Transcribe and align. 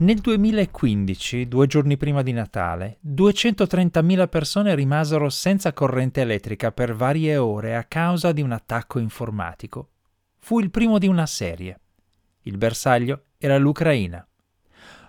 Nel 0.00 0.16
2015, 0.16 1.46
due 1.46 1.66
giorni 1.66 1.98
prima 1.98 2.22
di 2.22 2.32
Natale, 2.32 3.00
230.000 3.06 4.28
persone 4.30 4.74
rimasero 4.74 5.28
senza 5.28 5.74
corrente 5.74 6.22
elettrica 6.22 6.72
per 6.72 6.94
varie 6.94 7.36
ore 7.36 7.76
a 7.76 7.84
causa 7.84 8.32
di 8.32 8.40
un 8.40 8.50
attacco 8.52 8.98
informatico. 8.98 9.90
Fu 10.38 10.58
il 10.58 10.70
primo 10.70 10.96
di 10.96 11.06
una 11.06 11.26
serie. 11.26 11.80
Il 12.44 12.56
bersaglio 12.56 13.24
era 13.36 13.58
l'Ucraina. 13.58 14.26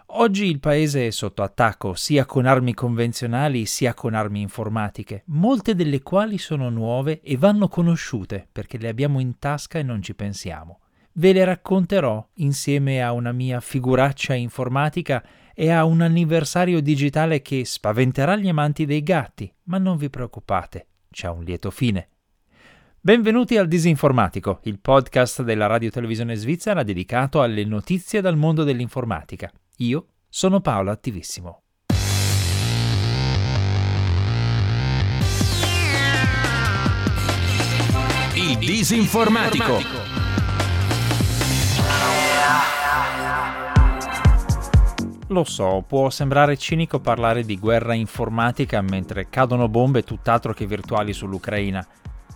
Oggi 0.07 0.47
il 0.47 0.59
paese 0.59 1.07
è 1.07 1.11
sotto 1.11 1.41
attacco 1.41 1.93
sia 1.93 2.25
con 2.25 2.45
armi 2.45 2.73
convenzionali 2.73 3.65
sia 3.65 3.93
con 3.93 4.13
armi 4.13 4.41
informatiche, 4.41 5.23
molte 5.27 5.73
delle 5.73 6.01
quali 6.01 6.37
sono 6.37 6.69
nuove 6.69 7.21
e 7.21 7.37
vanno 7.37 7.69
conosciute 7.69 8.45
perché 8.51 8.77
le 8.77 8.89
abbiamo 8.89 9.21
in 9.21 9.39
tasca 9.39 9.79
e 9.79 9.83
non 9.83 10.01
ci 10.01 10.13
pensiamo. 10.13 10.79
Ve 11.13 11.33
le 11.33 11.43
racconterò 11.43 12.25
insieme 12.35 13.03
a 13.03 13.11
una 13.11 13.33
mia 13.33 13.59
figuraccia 13.59 14.33
informatica 14.33 15.21
e 15.53 15.69
a 15.69 15.83
un 15.83 15.99
anniversario 15.99 16.81
digitale 16.81 17.41
che 17.41 17.65
spaventerà 17.65 18.37
gli 18.37 18.47
amanti 18.47 18.85
dei 18.85 19.03
gatti, 19.03 19.53
ma 19.63 19.77
non 19.77 19.97
vi 19.97 20.09
preoccupate, 20.09 20.87
c'è 21.11 21.27
un 21.27 21.43
lieto 21.43 21.69
fine. 21.69 22.07
Benvenuti 23.01 23.57
al 23.57 23.67
Disinformatico, 23.67 24.59
il 24.63 24.79
podcast 24.79 25.41
della 25.41 25.65
Radio 25.65 25.89
Televisione 25.89 26.35
Svizzera 26.35 26.83
dedicato 26.83 27.41
alle 27.41 27.65
notizie 27.65 28.21
dal 28.21 28.37
mondo 28.37 28.63
dell'informatica. 28.63 29.51
Io 29.77 30.05
sono 30.29 30.61
Paolo 30.61 30.91
Attivissimo. 30.91 31.63
Il 38.33 38.57
Disinformatico. 38.59 40.10
Lo 45.31 45.45
so, 45.45 45.81
può 45.87 46.09
sembrare 46.09 46.57
cinico 46.57 46.99
parlare 46.99 47.45
di 47.45 47.57
guerra 47.57 47.93
informatica 47.93 48.81
mentre 48.81 49.29
cadono 49.29 49.69
bombe 49.69 50.03
tutt'altro 50.03 50.53
che 50.53 50.65
virtuali 50.65 51.13
sull'Ucraina, 51.13 51.87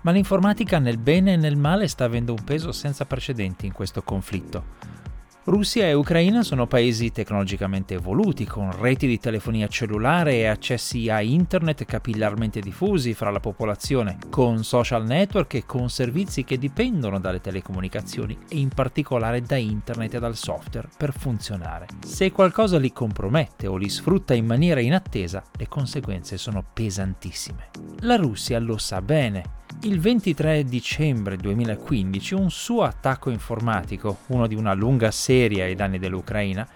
ma 0.04 0.12
l'informatica 0.12 0.80
nel 0.80 0.98
bene 0.98 1.34
e 1.34 1.36
nel 1.36 1.58
male 1.58 1.90
sta 1.90 2.06
avendo 2.06 2.32
un 2.32 2.42
peso 2.46 2.72
senza 2.72 3.04
precedenti 3.04 3.66
in 3.66 3.74
questo 3.74 4.02
conflitto. 4.02 5.04
Russia 5.48 5.86
e 5.86 5.94
Ucraina 5.94 6.42
sono 6.42 6.66
paesi 6.66 7.12
tecnologicamente 7.12 7.94
evoluti, 7.94 8.46
con 8.46 8.72
reti 8.82 9.06
di 9.06 9.20
telefonia 9.20 9.68
cellulare 9.68 10.38
e 10.38 10.48
accessi 10.48 11.08
a 11.08 11.22
internet 11.22 11.86
capillarmente 11.86 12.60
diffusi 12.60 13.14
fra 13.14 13.30
la 13.30 13.40
popolazione, 13.40 14.18
con 14.32 14.64
social 14.64 15.06
network 15.06 15.54
e 15.54 15.66
con 15.68 15.92
servizi 15.92 16.44
che 16.44 16.58
dipendono 16.58 17.20
dalle 17.20 17.42
telecomunicazioni 17.42 18.36
e 18.50 18.58
in 18.58 18.70
particolare 18.70 19.44
da 19.44 19.56
internet 19.56 20.16
e 20.16 20.20
dal 20.20 20.36
software 20.36 20.90
per 20.98 21.14
funzionare. 21.14 21.86
Se 22.04 22.32
qualcosa 22.32 22.80
li 22.80 22.92
compromette 22.92 23.68
o 23.68 23.76
li 23.76 23.88
sfrutta 23.88 24.34
in 24.34 24.48
maniera 24.48 24.80
inattesa, 24.80 25.44
le 25.60 25.68
conseguenze 25.68 26.38
sono 26.38 26.66
pesantissime. 26.74 27.70
La 28.00 28.16
Russia 28.16 28.58
lo 28.58 28.80
sa 28.80 29.00
bene 29.00 29.64
il 29.82 30.00
23 30.00 30.64
dicembre 30.64 31.38
2015 31.38 32.34
un 32.34 32.50
suo 32.50 32.84
attacco 32.84 33.30
informatico, 33.30 34.20
uno 34.28 34.48
di 34.48 34.56
una 34.56 34.74
lunga 34.74 35.12
serie 35.12 35.64
ai 35.64 35.76
danni 35.76 36.00
dell'Ucraina, 36.00 36.68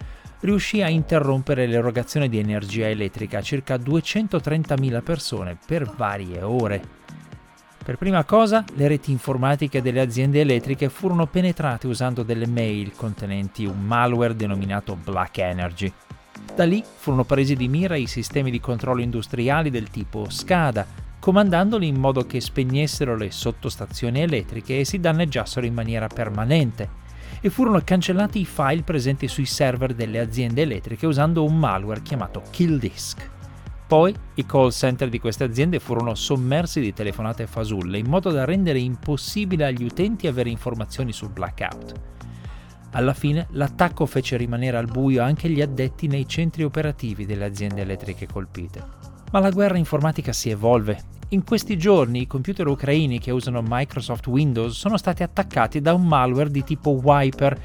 riuscì 0.41 0.81
a 0.81 0.89
interrompere 0.89 1.65
l'erogazione 1.65 2.29
di 2.29 2.37
energia 2.37 2.87
elettrica 2.87 3.39
a 3.39 3.41
circa 3.41 3.75
230.000 3.75 5.03
persone 5.03 5.57
per 5.65 5.91
varie 5.95 6.41
ore. 6.41 6.97
Per 7.83 7.97
prima 7.97 8.23
cosa, 8.23 8.63
le 8.75 8.87
reti 8.87 9.11
informatiche 9.11 9.81
delle 9.81 10.01
aziende 10.01 10.41
elettriche 10.41 10.89
furono 10.89 11.25
penetrate 11.25 11.87
usando 11.87 12.21
delle 12.21 12.45
mail 12.45 12.91
contenenti 12.95 13.65
un 13.65 13.83
malware 13.83 14.35
denominato 14.35 14.95
Black 14.95 15.39
Energy. 15.39 15.91
Da 16.55 16.65
lì 16.65 16.83
furono 16.83 17.23
presi 17.23 17.55
di 17.55 17.67
mira 17.67 17.95
i 17.95 18.05
sistemi 18.05 18.51
di 18.51 18.59
controllo 18.59 19.01
industriali 19.01 19.71
del 19.71 19.89
tipo 19.89 20.29
SCADA, 20.29 21.07
comandandoli 21.19 21.87
in 21.87 21.97
modo 21.97 22.25
che 22.25 22.39
spegnessero 22.39 23.15
le 23.15 23.29
sottostazioni 23.29 24.21
elettriche 24.21 24.79
e 24.79 24.85
si 24.85 24.99
danneggiassero 24.99 25.65
in 25.65 25.73
maniera 25.73 26.07
permanente. 26.07 26.97
E 27.41 27.49
furono 27.49 27.81
cancellati 27.83 28.39
i 28.39 28.45
file 28.45 28.81
presenti 28.81 29.27
sui 29.27 29.45
server 29.45 29.93
delle 29.93 30.19
aziende 30.19 30.61
elettriche 30.61 31.05
usando 31.05 31.43
un 31.43 31.57
malware 31.57 32.01
chiamato 32.01 32.41
KillDisk. 32.49 33.29
Poi 33.87 34.13
i 34.35 34.45
call 34.45 34.69
center 34.69 35.09
di 35.09 35.19
queste 35.19 35.43
aziende 35.43 35.79
furono 35.79 36.13
sommersi 36.13 36.79
di 36.79 36.93
telefonate 36.93 37.47
fasulle 37.47 37.97
in 37.97 38.07
modo 38.07 38.29
da 38.29 38.45
rendere 38.45 38.79
impossibile 38.79 39.65
agli 39.65 39.83
utenti 39.83 40.27
avere 40.27 40.49
informazioni 40.49 41.11
sul 41.11 41.31
blackout. 41.31 41.93
Alla 42.91 43.13
fine 43.13 43.47
l'attacco 43.51 44.05
fece 44.05 44.37
rimanere 44.37 44.77
al 44.77 44.87
buio 44.87 45.23
anche 45.23 45.49
gli 45.49 45.61
addetti 45.61 46.07
nei 46.07 46.27
centri 46.27 46.63
operativi 46.63 47.25
delle 47.25 47.45
aziende 47.45 47.81
elettriche 47.81 48.27
colpite. 48.27 48.98
Ma 49.31 49.39
la 49.39 49.51
guerra 49.51 49.77
informatica 49.77 50.33
si 50.33 50.49
evolve. 50.49 51.03
In 51.29 51.43
questi 51.43 51.77
giorni 51.77 52.21
i 52.21 52.27
computer 52.27 52.65
ucraini 52.65 53.19
che 53.19 53.29
usano 53.29 53.61
Microsoft 53.63 54.25
Windows 54.25 54.75
sono 54.75 54.97
stati 54.97 55.21
attaccati 55.21 55.81
da 55.81 55.93
un 55.93 56.07
malware 56.07 56.49
di 56.49 56.63
tipo 56.63 56.89
Wiper, 56.91 57.61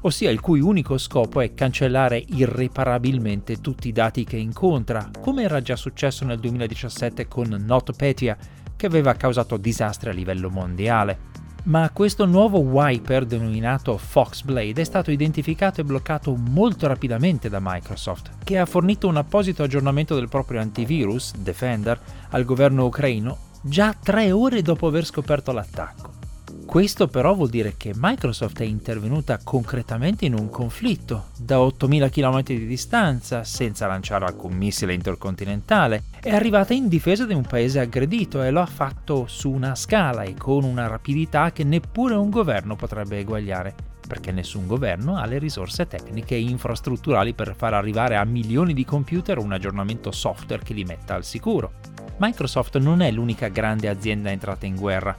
ossia 0.00 0.30
il 0.30 0.40
cui 0.40 0.60
unico 0.60 0.96
scopo 0.96 1.42
è 1.42 1.52
cancellare 1.52 2.24
irreparabilmente 2.28 3.60
tutti 3.60 3.88
i 3.88 3.92
dati 3.92 4.24
che 4.24 4.38
incontra, 4.38 5.10
come 5.20 5.42
era 5.42 5.60
già 5.60 5.76
successo 5.76 6.24
nel 6.24 6.40
2017 6.40 7.28
con 7.28 7.48
NotPetya, 7.48 8.36
che 8.74 8.86
aveva 8.86 9.12
causato 9.12 9.58
disastri 9.58 10.08
a 10.08 10.14
livello 10.14 10.48
mondiale 10.48 11.31
ma 11.64 11.90
questo 11.90 12.24
nuovo 12.26 12.58
wiper 12.58 13.24
denominato 13.24 13.96
Foxblade 13.96 14.80
è 14.80 14.84
stato 14.84 15.10
identificato 15.10 15.80
e 15.80 15.84
bloccato 15.84 16.34
molto 16.34 16.86
rapidamente 16.86 17.48
da 17.48 17.58
Microsoft, 17.60 18.30
che 18.42 18.58
ha 18.58 18.66
fornito 18.66 19.06
un 19.06 19.16
apposito 19.16 19.62
aggiornamento 19.62 20.14
del 20.14 20.28
proprio 20.28 20.60
antivirus, 20.60 21.36
Defender, 21.36 21.98
al 22.30 22.44
governo 22.44 22.86
ucraino 22.86 23.38
già 23.62 23.94
tre 23.94 24.32
ore 24.32 24.62
dopo 24.62 24.88
aver 24.88 25.04
scoperto 25.04 25.52
l'attacco. 25.52 26.21
Questo 26.66 27.06
però 27.06 27.34
vuol 27.34 27.50
dire 27.50 27.74
che 27.76 27.92
Microsoft 27.94 28.60
è 28.60 28.64
intervenuta 28.64 29.38
concretamente 29.44 30.24
in 30.24 30.32
un 30.32 30.48
conflitto, 30.48 31.26
da 31.36 31.58
8.000 31.58 32.08
km 32.08 32.42
di 32.42 32.66
distanza, 32.66 33.44
senza 33.44 33.86
lanciare 33.86 34.24
alcun 34.24 34.54
missile 34.54 34.94
intercontinentale, 34.94 36.04
è 36.20 36.34
arrivata 36.34 36.72
in 36.72 36.88
difesa 36.88 37.26
di 37.26 37.34
un 37.34 37.42
paese 37.42 37.80
aggredito 37.80 38.42
e 38.42 38.50
lo 38.50 38.62
ha 38.62 38.66
fatto 38.66 39.26
su 39.26 39.50
una 39.50 39.74
scala 39.74 40.22
e 40.22 40.34
con 40.34 40.64
una 40.64 40.86
rapidità 40.86 41.52
che 41.52 41.62
neppure 41.62 42.14
un 42.14 42.30
governo 42.30 42.74
potrebbe 42.74 43.18
eguagliare, 43.18 43.74
perché 44.06 44.32
nessun 44.32 44.66
governo 44.66 45.16
ha 45.16 45.26
le 45.26 45.38
risorse 45.38 45.86
tecniche 45.86 46.34
e 46.34 46.40
infrastrutturali 46.40 47.34
per 47.34 47.54
far 47.56 47.74
arrivare 47.74 48.16
a 48.16 48.24
milioni 48.24 48.72
di 48.72 48.84
computer 48.84 49.38
un 49.38 49.52
aggiornamento 49.52 50.10
software 50.10 50.62
che 50.62 50.72
li 50.72 50.84
metta 50.84 51.14
al 51.14 51.24
sicuro. 51.24 51.72
Microsoft 52.18 52.78
non 52.78 53.00
è 53.02 53.10
l'unica 53.10 53.48
grande 53.48 53.88
azienda 53.88 54.30
entrata 54.30 54.64
in 54.64 54.76
guerra. 54.76 55.16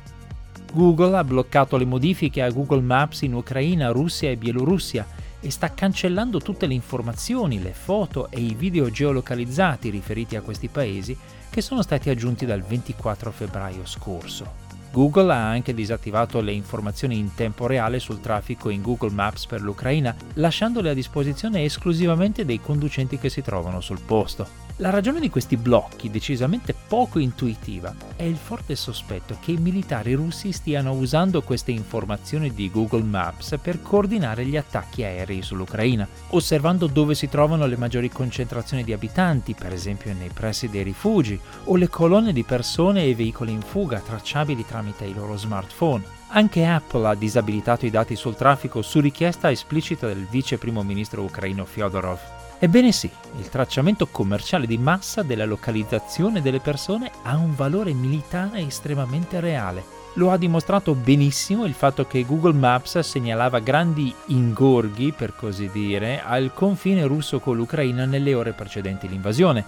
Google 0.74 1.16
ha 1.16 1.24
bloccato 1.24 1.78
le 1.78 1.86
modifiche 1.86 2.42
a 2.42 2.50
Google 2.50 2.82
Maps 2.82 3.22
in 3.22 3.36
Ucraina, 3.36 3.92
Russia 3.92 4.32
e 4.32 4.38
Bielorussia 4.38 5.06
e 5.40 5.52
sta 5.52 5.72
cancellando 5.72 6.40
tutte 6.40 6.66
le 6.66 6.74
informazioni, 6.74 7.62
le 7.62 7.74
foto 7.74 8.32
e 8.32 8.40
i 8.40 8.56
video 8.56 8.90
geolocalizzati 8.90 9.92
riferiti 9.92 10.36
a 10.36 10.42
questi 10.42 10.70
paesi 10.70 11.16
che 11.52 11.62
sono 11.62 11.84
stati 11.84 12.10
aggiunti 12.10 12.48
dal 12.48 12.64
24 12.64 13.30
febbraio 13.30 13.86
scorso. 13.86 14.62
Google 14.92 15.32
ha 15.32 15.48
anche 15.48 15.76
disattivato 15.76 16.42
le 16.42 16.54
informazioni 16.54 17.20
in 17.20 17.36
tempo 17.36 17.68
reale 17.68 18.00
sul 18.00 18.20
traffico 18.20 18.70
in 18.70 18.82
Google 18.82 19.12
Maps 19.12 19.46
per 19.46 19.62
l'Ucraina, 19.62 20.16
lasciandole 20.36 20.90
a 20.90 20.96
disposizione 20.96 21.64
esclusivamente 21.64 22.46
dei 22.46 22.60
conducenti 22.60 23.20
che 23.20 23.30
si 23.30 23.44
trovano 23.44 23.80
sul 23.80 24.02
posto. 24.02 24.62
La 24.78 24.90
ragione 24.90 25.20
di 25.20 25.30
questi 25.30 25.56
blocchi, 25.56 26.10
decisamente 26.10 26.74
poco 26.74 27.20
intuitiva, 27.20 27.94
è 28.16 28.24
il 28.24 28.38
forte 28.38 28.76
sospetto 28.76 29.38
che 29.40 29.52
i 29.52 29.58
militari 29.58 30.14
russi 30.14 30.52
stiano 30.52 30.94
usando 30.94 31.44
queste 31.44 31.70
informazioni 31.70 32.52
di 32.52 32.72
Google 32.72 33.04
Maps 33.04 33.60
per 33.62 33.84
coordinare 33.84 34.46
gli 34.46 34.58
attacchi 34.58 35.04
aerei 35.04 35.44
sull'Ucraina, 35.44 36.08
osservando 36.30 36.88
dove 36.88 37.14
si 37.14 37.30
trovano 37.30 37.68
le 37.68 37.78
maggiori 37.78 38.10
concentrazioni 38.10 38.84
di 38.84 38.94
abitanti, 38.94 39.54
per 39.54 39.74
esempio 39.74 40.12
nei 40.12 40.31
pressi 40.34 40.68
dei 40.68 40.81
rifugi, 40.81 41.40
o 41.66 41.76
le 41.76 41.88
colonne 41.88 42.34
di 42.34 42.44
persone 42.44 43.04
e 43.04 43.14
veicoli 43.14 43.52
in 43.52 43.62
fuga 43.62 44.00
tracciabili 44.00 44.66
tramite 44.66 45.06
i 45.06 45.14
loro 45.14 45.38
smartphone. 45.38 46.04
Anche 46.30 46.66
Apple 46.66 47.08
ha 47.08 47.14
disabilitato 47.14 47.86
i 47.86 47.92
dati 47.92 48.16
sul 48.16 48.36
traffico 48.36 48.81
su 48.81 49.00
richiesta 49.00 49.52
esplicita 49.52 50.08
del 50.08 50.26
vice 50.28 50.58
primo 50.58 50.81
ministro 50.81 51.22
ucraino 51.22 51.64
Fyodorov. 51.64 52.43
Ebbene 52.63 52.94
sì, 52.94 53.12
il 53.39 53.50
tracciamento 53.50 54.07
commerciale 54.07 54.65
di 54.65 54.77
massa 54.77 55.21
della 55.21 55.44
localizzazione 55.44 56.42
delle 56.42 56.62
persone 56.62 57.12
ha 57.24 57.36
un 57.36 57.54
valore 57.54 57.92
militare 57.92 58.60
estremamente 58.60 59.42
reale. 59.42 59.83
Lo 60.13 60.31
ha 60.31 60.38
dimostrato 60.38 60.95
benissimo 60.95 61.65
il 61.65 61.74
fatto 61.74 62.07
che 62.07 62.25
Google 62.25 62.54
Maps 62.54 63.00
segnalava 63.00 63.60
grandi 63.60 64.15
ingorghi, 64.27 65.12
per 65.12 65.36
così 65.36 65.69
dire, 65.74 66.24
al 66.24 66.54
confine 66.54 67.04
russo 67.04 67.42
con 67.42 67.57
l'Ucraina 67.57 68.06
nelle 68.06 68.33
ore 68.33 68.54
precedenti 68.54 69.09
l'invasione. 69.09 69.66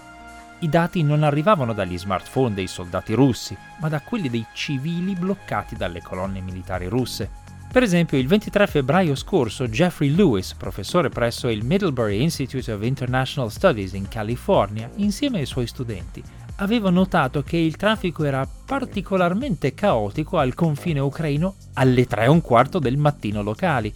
I 0.60 0.68
dati 0.70 1.02
non 1.02 1.22
arrivavano 1.22 1.74
dagli 1.74 1.98
smartphone 1.98 2.54
dei 2.54 2.66
soldati 2.66 3.12
russi, 3.12 3.54
ma 3.78 3.90
da 3.90 4.00
quelli 4.00 4.30
dei 4.30 4.46
civili 4.54 5.14
bloccati 5.14 5.76
dalle 5.76 6.00
colonne 6.00 6.40
militari 6.40 6.86
russe. 6.86 7.44
Per 7.76 7.84
esempio, 7.84 8.16
il 8.16 8.26
23 8.26 8.66
febbraio 8.68 9.14
scorso 9.14 9.68
Jeffrey 9.68 10.08
Lewis, 10.08 10.54
professore 10.54 11.10
presso 11.10 11.50
il 11.50 11.62
Middlebury 11.62 12.22
Institute 12.22 12.72
of 12.72 12.82
International 12.82 13.52
Studies 13.52 13.92
in 13.92 14.08
California, 14.08 14.88
insieme 14.94 15.40
ai 15.40 15.44
suoi 15.44 15.66
studenti, 15.66 16.22
aveva 16.56 16.88
notato 16.88 17.42
che 17.42 17.58
il 17.58 17.76
traffico 17.76 18.24
era 18.24 18.48
particolarmente 18.64 19.74
caotico 19.74 20.38
al 20.38 20.54
confine 20.54 21.00
ucraino 21.00 21.56
alle 21.74 22.06
3 22.06 22.24
e 22.24 22.28
un 22.28 22.40
quarto 22.40 22.78
del 22.78 22.96
mattino 22.96 23.42
locali, 23.42 23.92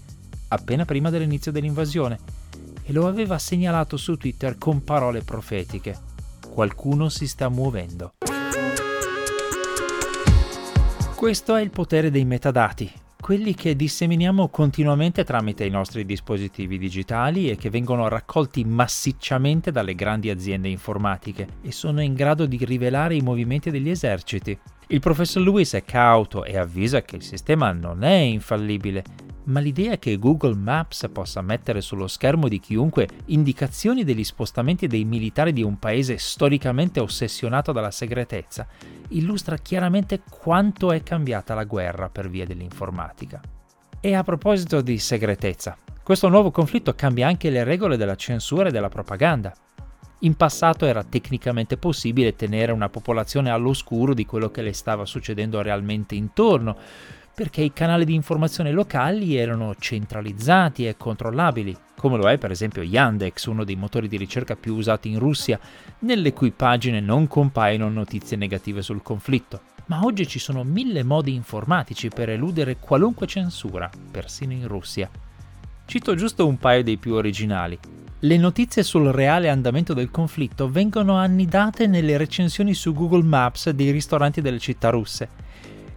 appena 0.49 0.85
prima 0.85 1.09
dell'inizio 1.09 1.51
dell'invasione, 1.51 2.19
e 2.83 2.93
lo 2.93 3.07
aveva 3.07 3.39
segnalato 3.39 3.97
su 3.97 4.15
Twitter 4.19 4.59
con 4.59 4.85
parole 4.85 5.23
profetiche. 5.23 5.97
Qualcuno 6.51 7.09
si 7.09 7.27
sta 7.27 7.49
muovendo. 7.49 8.13
Questo 11.15 11.57
è 11.57 11.63
il 11.63 11.71
potere 11.71 12.11
dei 12.11 12.27
metadati, 12.27 12.93
quelli 13.31 13.55
che 13.55 13.77
disseminiamo 13.77 14.49
continuamente 14.49 15.23
tramite 15.23 15.65
i 15.65 15.71
nostri 15.71 16.05
dispositivi 16.05 16.79
digitali 16.79 17.49
e 17.49 17.55
che 17.55 17.71
vengono 17.71 18.09
raccolti 18.09 18.65
massicciamente 18.65 19.71
dalle 19.71 19.95
grandi 19.95 20.31
aziende 20.31 20.67
informatiche 20.67 21.47
e 21.63 21.71
sono 21.71 22.03
in 22.03 22.15
grado 22.15 22.47
di 22.47 22.59
rivelare 22.65 23.15
i 23.15 23.21
movimenti 23.21 23.71
degli 23.71 23.89
eserciti. 23.89 24.59
Il 24.93 24.99
professor 24.99 25.41
Lewis 25.41 25.75
è 25.75 25.85
cauto 25.85 26.43
e 26.43 26.59
avvisa 26.59 27.03
che 27.03 27.15
il 27.15 27.23
sistema 27.23 27.71
non 27.71 28.03
è 28.03 28.17
infallibile, 28.17 29.05
ma 29.45 29.61
l'idea 29.61 29.99
che 29.99 30.19
Google 30.19 30.57
Maps 30.57 31.09
possa 31.13 31.43
mettere 31.43 31.81
sullo 31.81 32.09
schermo 32.09 32.49
di 32.49 32.59
chiunque 32.59 33.07
indicazioni 33.27 34.03
degli 34.03 34.25
spostamenti 34.25 34.89
dei 34.89 35.05
militari 35.05 35.53
di 35.53 35.63
un 35.63 35.79
paese 35.79 36.19
storicamente 36.19 36.99
ossessionato 36.99 37.71
dalla 37.71 37.93
segretezza 37.93 38.67
illustra 39.11 39.59
chiaramente 39.59 40.23
quanto 40.29 40.91
è 40.91 41.05
cambiata 41.05 41.55
la 41.55 41.65
guerra 41.65 42.09
per 42.09 42.29
via 42.29 42.45
dell'informatica. 42.45 43.41
E 44.01 44.15
a 44.15 44.25
proposito 44.25 44.81
di 44.81 44.99
segretezza, 44.99 45.77
questo 46.03 46.29
nuovo 46.29 46.51
conflitto 46.51 46.97
cambia 46.97 47.29
anche 47.29 47.49
le 47.49 47.63
regole 47.63 47.97
della 47.97 48.17
censura 48.17 48.71
e 48.71 48.73
della 48.73 48.89
propaganda. 48.89 49.55
In 50.23 50.35
passato 50.35 50.85
era 50.85 51.03
tecnicamente 51.03 51.79
possibile 51.79 52.37
tenere 52.37 52.73
una 52.73 52.91
popolazione 52.91 53.49
all'oscuro 53.49 54.13
di 54.13 54.27
quello 54.27 54.51
che 54.51 54.61
le 54.61 54.75
stava 54.75 55.07
succedendo 55.07 55.63
realmente 55.63 56.15
intorno, 56.15 56.77
perché 57.35 57.63
i 57.63 57.73
canali 57.73 58.05
di 58.05 58.13
informazione 58.13 58.71
locali 58.71 59.37
erano 59.37 59.75
centralizzati 59.79 60.87
e 60.87 60.99
controllabili, 60.99 61.75
come 61.97 62.19
lo 62.19 62.29
è 62.29 62.37
per 62.37 62.51
esempio 62.51 62.83
Yandex, 62.83 63.47
uno 63.47 63.65
dei 63.65 63.77
motori 63.77 64.09
di 64.09 64.19
ricerca 64.19 64.57
più 64.57 64.75
usati 64.75 65.09
in 65.09 65.19
Russia, 65.19 65.59
nelle 66.01 66.35
cui 66.35 66.51
pagine 66.51 67.01
non 67.01 67.27
compaiono 67.27 67.89
notizie 67.89 68.37
negative 68.37 68.83
sul 68.83 69.01
conflitto. 69.01 69.63
Ma 69.87 70.05
oggi 70.05 70.27
ci 70.27 70.39
sono 70.39 70.65
mille 70.65 71.03
modi 71.03 71.33
informatici 71.33 72.11
per 72.11 72.29
eludere 72.29 72.77
qualunque 72.79 73.27
censura, 73.27 73.89
persino 74.11 74.53
in 74.53 74.69
Russia. 74.69 75.09
Cito 75.87 76.15
giusto 76.15 76.47
un 76.47 76.59
paio 76.59 76.85
dei 76.85 76.99
più 76.99 77.15
originali. 77.15 77.79
Le 78.23 78.37
notizie 78.37 78.83
sul 78.83 79.07
reale 79.07 79.49
andamento 79.49 79.95
del 79.95 80.11
conflitto 80.11 80.69
vengono 80.69 81.17
annidate 81.17 81.87
nelle 81.87 82.19
recensioni 82.19 82.75
su 82.75 82.93
Google 82.93 83.23
Maps 83.23 83.71
dei 83.71 83.91
ristoranti 83.91 84.43
delle 84.43 84.59
città 84.59 84.91
russe 84.91 85.29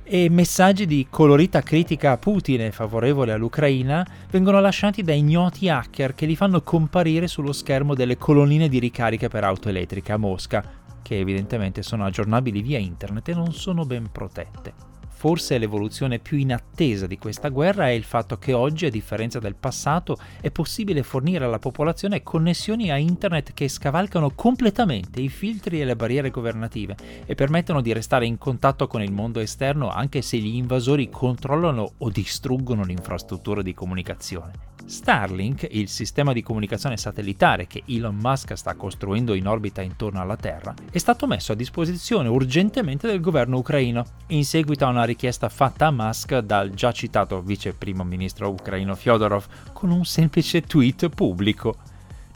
e 0.04 0.30
messaggi 0.30 0.86
di 0.86 1.08
colorita 1.10 1.62
critica 1.62 2.12
a 2.12 2.18
Putin 2.18 2.62
e 2.62 2.72
favorevole 2.72 3.34
all'Ucraina 3.34 4.08
vengono 4.30 4.62
lasciati 4.62 5.02
da 5.02 5.12
ignoti 5.12 5.68
hacker 5.68 6.16
che 6.16 6.26
li 6.26 6.38
fanno 6.38 6.62
comparire 6.62 7.28
sullo 7.28 7.52
schermo 7.52 7.94
delle 7.94 8.18
colonnine 8.18 8.70
di 8.70 8.80
ricarica 8.80 9.28
per 9.28 9.44
auto 9.44 9.68
elettriche 9.68 10.14
a 10.14 10.18
Mosca, 10.18 10.64
che 11.02 11.20
evidentemente 11.20 11.84
sono 11.84 12.06
aggiornabili 12.06 12.62
via 12.62 12.80
internet 12.80 13.28
e 13.28 13.34
non 13.34 13.52
sono 13.52 13.86
ben 13.86 14.10
protette. 14.10 14.93
Forse 15.24 15.58
l'evoluzione 15.58 16.20
più 16.20 16.38
inattesa 16.38 17.08
di 17.08 17.18
questa 17.18 17.48
guerra 17.48 17.88
è 17.88 17.92
il 17.92 18.04
fatto 18.04 18.38
che 18.38 18.52
oggi, 18.52 18.88
a 18.88 18.90
differenza 18.90 19.40
del 19.40 19.56
passato, 19.56 20.18
è 20.42 20.52
possibile 20.52 21.02
fornire 21.02 21.46
alla 21.46 21.60
popolazione 21.60 22.24
connessioni 22.24 22.92
a 22.92 22.98
internet 22.98 23.54
che 23.54 23.70
scavalcano 23.70 24.32
completamente 24.36 25.22
i 25.22 25.30
filtri 25.30 25.80
e 25.80 25.86
le 25.86 25.96
barriere 25.96 26.30
governative 26.30 26.98
e 27.26 27.36
permettono 27.36 27.80
di 27.80 27.94
restare 27.94 28.26
in 28.26 28.38
contatto 28.38 28.88
con 28.88 29.02
il 29.02 29.14
mondo 29.14 29.40
esterno 29.40 29.88
anche 29.88 30.22
se 30.22 30.36
gli 30.40 30.58
invasori 30.58 31.10
controllano 31.10 31.94
o 32.00 32.10
distruggono 32.10 32.84
l'infrastruttura 32.84 33.62
di 33.62 33.74
comunicazione. 33.74 34.73
Starlink, 34.86 35.68
il 35.72 35.88
sistema 35.88 36.34
di 36.34 36.44
comunicazione 36.44 36.98
satellitare 36.98 37.68
che 37.68 37.84
Elon 37.88 38.16
Musk 38.16 38.54
sta 38.56 38.76
costruendo 38.76 39.34
in 39.34 39.48
orbita 39.48 39.82
intorno 39.82 40.22
alla 40.22 40.36
Terra, 40.36 40.74
è 40.92 40.98
stato 40.98 41.26
messo 41.26 41.54
a 41.54 41.56
disposizione 41.56 42.28
urgentemente 42.28 43.08
del 43.08 43.22
governo 43.22 43.58
ucraino, 43.58 44.06
in 44.28 44.46
seguito 44.46 44.86
a 44.86 44.90
una 44.90 45.06
richiesta 45.06 45.50
fatta 45.50 45.88
a 45.88 45.92
Musk 45.92 46.38
dal 46.40 46.72
già 46.72 46.92
citato 46.92 47.42
vice 47.42 47.74
primo 47.74 48.04
ministro 48.04 48.50
ucraino 48.50 48.96
Fyodorov 48.96 49.46
con 49.72 49.90
un 49.90 50.06
semplice 50.06 50.62
tweet 50.62 51.10
pubblico. 51.10 51.76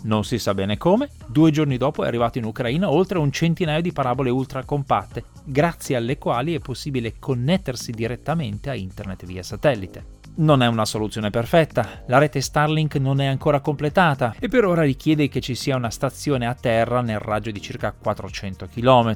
Non 0.03 0.23
si 0.23 0.37
sa 0.37 0.53
bene 0.53 0.77
come, 0.77 1.09
due 1.27 1.51
giorni 1.51 1.75
dopo 1.77 2.03
è 2.03 2.07
arrivato 2.07 2.37
in 2.37 2.45
Ucraina 2.45 2.89
oltre 2.89 3.17
un 3.17 3.31
centinaio 3.31 3.81
di 3.81 3.91
parabole 3.91 4.29
ultra 4.29 4.63
compatte, 4.63 5.25
grazie 5.43 5.95
alle 5.95 6.17
quali 6.17 6.55
è 6.55 6.59
possibile 6.59 7.15
connettersi 7.19 7.91
direttamente 7.91 8.69
a 8.69 8.75
internet 8.75 9.25
via 9.25 9.43
satellite. 9.43 10.16
Non 10.39 10.61
è 10.61 10.67
una 10.67 10.85
soluzione 10.85 11.31
perfetta, 11.31 12.03
la 12.05 12.19
rete 12.19 12.41
Starlink 12.41 12.97
non 12.97 13.19
è 13.21 13.25
ancora 13.25 13.59
completata 13.59 14.35
e 14.39 14.47
per 14.47 14.65
ora 14.65 14.83
richiede 14.83 15.29
che 15.29 15.41
ci 15.41 15.55
sia 15.55 15.75
una 15.75 15.89
stazione 15.89 16.45
a 16.45 16.53
terra 16.53 17.01
nel 17.01 17.17
raggio 17.17 17.49
di 17.49 17.59
circa 17.59 17.91
400 17.91 18.67
km. 18.67 19.15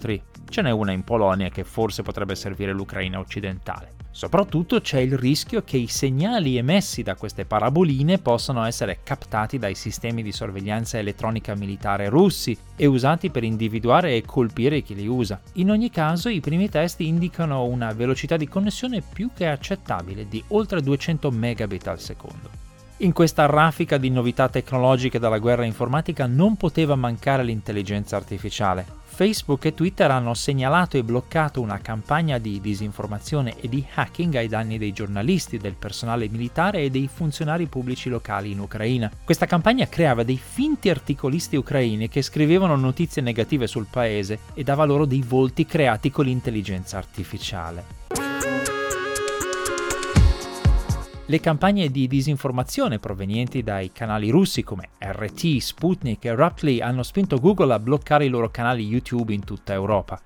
Ce 0.50 0.62
n'è 0.64 0.72
una 0.72 0.94
in 0.94 1.04
Polonia 1.04 1.50
che 1.50 1.64
forse 1.64 2.02
potrebbe 2.02 2.34
servire 2.34 2.74
l'Ucraina 2.74 3.20
occidentale. 3.20 3.94
Soprattutto 4.14 4.82
c'è 4.82 5.00
il 5.00 5.18
rischio 5.18 5.64
che 5.64 5.78
i 5.78 5.88
segnali 5.88 6.58
emessi 6.58 7.02
da 7.02 7.16
queste 7.16 7.46
paraboline 7.46 8.18
possano 8.18 8.66
essere 8.66 9.00
captati 9.04 9.58
dai 9.58 9.74
sistemi 9.74 10.22
di 10.22 10.34
sorveglianza 10.34 10.98
elettronica 10.98 11.56
militare 11.56 12.10
russi 12.10 12.56
e 12.76 12.86
usati 12.86 13.30
per 13.30 13.44
individuare 13.44 14.16
e 14.16 14.24
colpire 14.24 14.82
chi 14.82 14.96
li 14.96 15.08
usa. 15.08 15.40
In 15.54 15.72
ogni 15.72 15.90
caso 15.90 16.28
i 16.28 16.42
primi 16.42 16.70
test 16.70 17.00
indicano 17.00 17.64
una 17.64 17.94
velocità 17.94 18.36
di 18.36 18.50
connessione 18.50 19.02
più 19.02 19.30
che 19.34 19.48
accettabile 19.48 20.28
di 20.28 20.44
oltre 20.50 20.82
200 20.82 21.32
megabit 21.32 21.88
al 21.88 22.00
secondo. 22.00 22.50
In 22.98 23.14
questa 23.14 23.48
raffica 23.48 23.98
di 23.98 24.12
novità 24.12 24.50
tecnologiche 24.50 25.18
dalla 25.18 25.40
guerra 25.40 25.66
informatica 25.66 26.28
non 26.28 26.58
poteva 26.58 26.96
mancare 26.96 27.44
l'intelligenza 27.44 28.18
artificiale. 28.18 29.00
Facebook 29.22 29.66
e 29.66 29.76
Twitter 29.76 30.10
hanno 30.10 30.34
segnalato 30.34 30.98
e 30.98 31.04
bloccato 31.04 31.62
una 31.62 31.78
campagna 31.78 32.40
di 32.40 32.60
disinformazione 32.60 33.54
e 33.62 33.70
di 33.70 33.86
hacking 33.94 34.34
ai 34.34 34.48
danni 34.48 34.80
dei 34.80 34.94
giornalisti, 34.94 35.60
del 35.60 35.76
personale 35.76 36.28
militare 36.28 36.82
e 36.82 36.90
dei 36.90 37.08
funzionari 37.08 37.68
pubblici 37.68 38.10
locali 38.10 38.50
in 38.50 38.58
Ucraina. 38.58 39.12
Questa 39.24 39.46
campagna 39.46 39.88
creava 39.88 40.24
dei 40.24 40.40
finti 40.44 40.90
articolisti 40.90 41.56
ucraini 41.56 42.10
che 42.10 42.24
scrivevano 42.24 42.76
notizie 42.76 43.22
negative 43.22 43.68
sul 43.68 43.86
paese 43.88 44.40
e 44.56 44.64
dava 44.64 44.86
loro 44.86 45.06
dei 45.06 45.22
volti 45.22 45.68
creati 45.68 46.10
con 46.10 46.26
l'intelligenza 46.26 46.98
artificiale. 46.98 48.31
Le 51.32 51.40
campagne 51.40 51.90
di 51.90 52.08
disinformazione 52.08 53.00
provenienti 53.00 53.64
dai 53.64 53.94
canali 53.94 54.30
russi 54.30 54.64
come 54.64 54.90
RT, 55.00 55.60
Sputnik 55.60 56.26
e 56.26 56.36
Raptly 56.36 56.82
hanno 56.82 57.04
spinto 57.04 57.40
Google 57.40 57.72
a 57.74 57.80
bloccare 57.80 58.26
i 58.26 58.28
loro 58.28 58.52
canali 58.52 58.86
YouTube 58.86 59.34
in 59.34 59.46
tutta 59.46 59.72
Europa. 59.72 60.20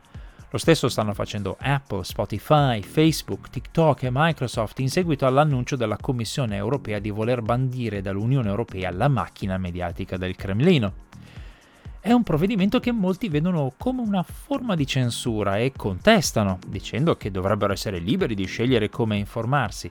Lo 0.50 0.58
stesso 0.58 0.90
stanno 0.90 1.14
facendo 1.14 1.58
Apple, 1.60 2.04
Spotify, 2.04 2.82
Facebook, 2.82 3.52
TikTok 3.52 4.02
e 4.02 4.10
Microsoft 4.12 4.80
in 4.80 4.90
seguito 4.90 5.28
all'annuncio 5.28 5.76
della 5.76 5.98
Commissione 5.98 6.56
europea 6.56 6.98
di 6.98 7.12
voler 7.12 7.44
bandire 7.44 8.02
dall'Unione 8.02 8.50
europea 8.50 8.90
la 8.90 9.08
macchina 9.08 9.60
mediatica 9.60 10.18
del 10.18 10.36
Cremlino. 10.36 10.94
È 12.00 12.12
un 12.12 12.24
provvedimento 12.24 12.80
che 12.80 12.92
molti 12.92 13.30
vedono 13.30 13.74
come 13.78 14.02
una 14.02 14.24
forma 14.24 14.74
di 14.74 14.88
censura 14.88 15.60
e 15.60 15.72
contestano, 15.72 16.58
dicendo 16.66 17.16
che 17.16 17.30
dovrebbero 17.30 17.74
essere 17.74 18.00
liberi 18.00 18.34
di 18.34 18.46
scegliere 18.46 18.90
come 18.90 19.18
informarsi 19.18 19.88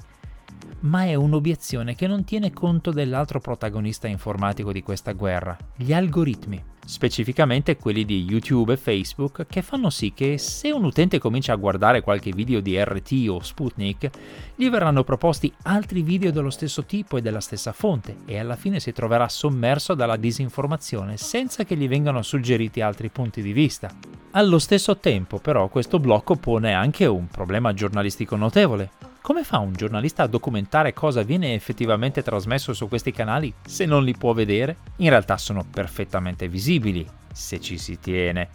ma 0.80 1.04
è 1.04 1.14
un'obiezione 1.14 1.94
che 1.94 2.06
non 2.06 2.25
tiene 2.25 2.52
conto 2.52 2.90
dell'altro 2.90 3.40
protagonista 3.40 4.06
informatico 4.06 4.73
di 4.73 4.83
questa 4.83 5.12
guerra, 5.12 5.56
gli 5.76 5.92
algoritmi, 5.92 6.62
specificamente 6.85 7.76
quelli 7.76 8.04
di 8.04 8.25
YouTube 8.25 8.75
e 8.75 8.76
Facebook, 8.76 9.47
che 9.47 9.62
fanno 9.62 9.90
sì 9.90 10.12
che 10.12 10.37
se 10.38 10.71
un 10.71 10.85
utente 10.85 11.18
comincia 11.18 11.52
a 11.52 11.56
guardare 11.56 12.02
qualche 12.02 12.33
video 12.33 12.61
di 12.61 12.78
RT 12.78 13.26
o 13.28 13.42
Sputnik, 13.42 14.11
gli 14.54 14.68
verranno 14.68 15.04
proposti 15.04 15.52
altri 15.62 16.02
video 16.02 16.30
dello 16.30 16.50
stesso 16.50 16.85
tipo 16.85 17.16
e 17.16 17.23
della 17.23 17.40
stessa 17.40 17.73
fonte 17.73 18.18
e 18.26 18.38
alla 18.38 18.56
fine 18.56 18.78
si 18.78 18.92
troverà 18.92 19.28
sommerso 19.28 19.94
dalla 19.94 20.16
disinformazione 20.16 21.16
senza 21.16 21.64
che 21.64 21.76
gli 21.76 21.88
vengano 21.88 22.23
suggeriti 22.23 22.80
altri 22.80 23.09
punti 23.09 23.40
di 23.40 23.52
vista. 23.52 23.90
Allo 24.33 24.59
stesso 24.59 24.99
tempo 24.99 25.38
però 25.38 25.68
questo 25.68 25.99
blocco 25.99 26.37
pone 26.37 26.75
anche 26.75 27.06
un 27.06 27.28
problema 27.28 27.73
giornalistico 27.73 28.37
notevole, 28.37 28.90
come 29.25 29.43
fa 29.43 29.57
un 29.57 29.73
giornalista 29.73 30.25
a 30.25 30.26
documentare 30.26 30.93
cosa 30.93 31.23
viene 31.23 31.54
effettivamente 31.54 32.23
trasmesso 32.23 32.75
su 32.75 32.88
questi 32.88 33.11
canali 33.11 33.54
se 33.64 33.87
non 33.87 34.04
li 34.04 34.14
può 34.14 34.35
vedere? 34.35 34.76
In 34.97 35.09
realtà 35.09 35.38
sono 35.38 35.64
perfettamente 35.64 36.47
visibili, 36.47 37.09
se 37.33 37.59
ci 37.59 37.78
si 37.78 37.99
tiene. 37.99 38.50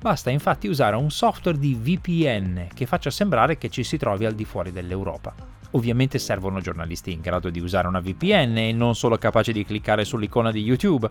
Basta 0.00 0.30
infatti 0.30 0.68
usare 0.68 0.96
un 0.96 1.10
software 1.10 1.58
di 1.58 1.74
VPN 1.74 2.68
che 2.72 2.86
faccia 2.86 3.10
sembrare 3.10 3.58
che 3.58 3.68
ci 3.68 3.84
si 3.84 3.98
trovi 3.98 4.24
al 4.24 4.32
di 4.32 4.46
fuori 4.46 4.72
dell'Europa. 4.72 5.34
Ovviamente 5.72 6.18
servono 6.18 6.62
giornalisti 6.62 7.12
in 7.12 7.20
grado 7.20 7.50
di 7.50 7.60
usare 7.60 7.86
una 7.86 8.00
VPN 8.00 8.56
e 8.56 8.72
non 8.72 8.94
solo 8.94 9.18
capaci 9.18 9.52
di 9.52 9.66
cliccare 9.66 10.06
sull'icona 10.06 10.50
di 10.50 10.62
YouTube, 10.62 11.10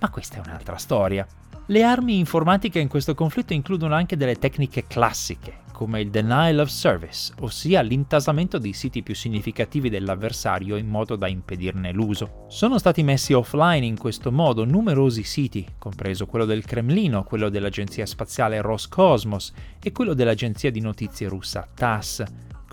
ma 0.00 0.10
questa 0.10 0.38
è 0.38 0.42
un'altra 0.44 0.76
storia. 0.76 1.24
Le 1.66 1.82
armi 1.84 2.18
informatiche 2.18 2.80
in 2.80 2.88
questo 2.88 3.14
conflitto 3.14 3.52
includono 3.52 3.94
anche 3.94 4.16
delle 4.16 4.40
tecniche 4.40 4.88
classiche, 4.88 5.62
come 5.74 6.00
il 6.00 6.08
denial 6.08 6.60
of 6.60 6.68
service, 6.68 7.32
ossia 7.40 7.82
l'intasamento 7.82 8.58
dei 8.58 8.72
siti 8.72 9.02
più 9.02 9.12
significativi 9.12 9.90
dell'avversario 9.90 10.76
in 10.76 10.86
modo 10.86 11.16
da 11.16 11.26
impedirne 11.26 11.90
l'uso. 11.90 12.44
Sono 12.48 12.78
stati 12.78 13.02
messi 13.02 13.32
offline 13.32 13.84
in 13.84 13.98
questo 13.98 14.30
modo 14.30 14.64
numerosi 14.64 15.24
siti, 15.24 15.66
compreso 15.76 16.26
quello 16.26 16.44
del 16.44 16.64
Cremlino, 16.64 17.24
quello 17.24 17.48
dell'agenzia 17.48 18.06
spaziale 18.06 18.60
Roscosmos 18.60 19.52
e 19.82 19.90
quello 19.90 20.14
dell'agenzia 20.14 20.70
di 20.70 20.80
notizie 20.80 21.26
russa 21.26 21.66
TASS, 21.74 22.24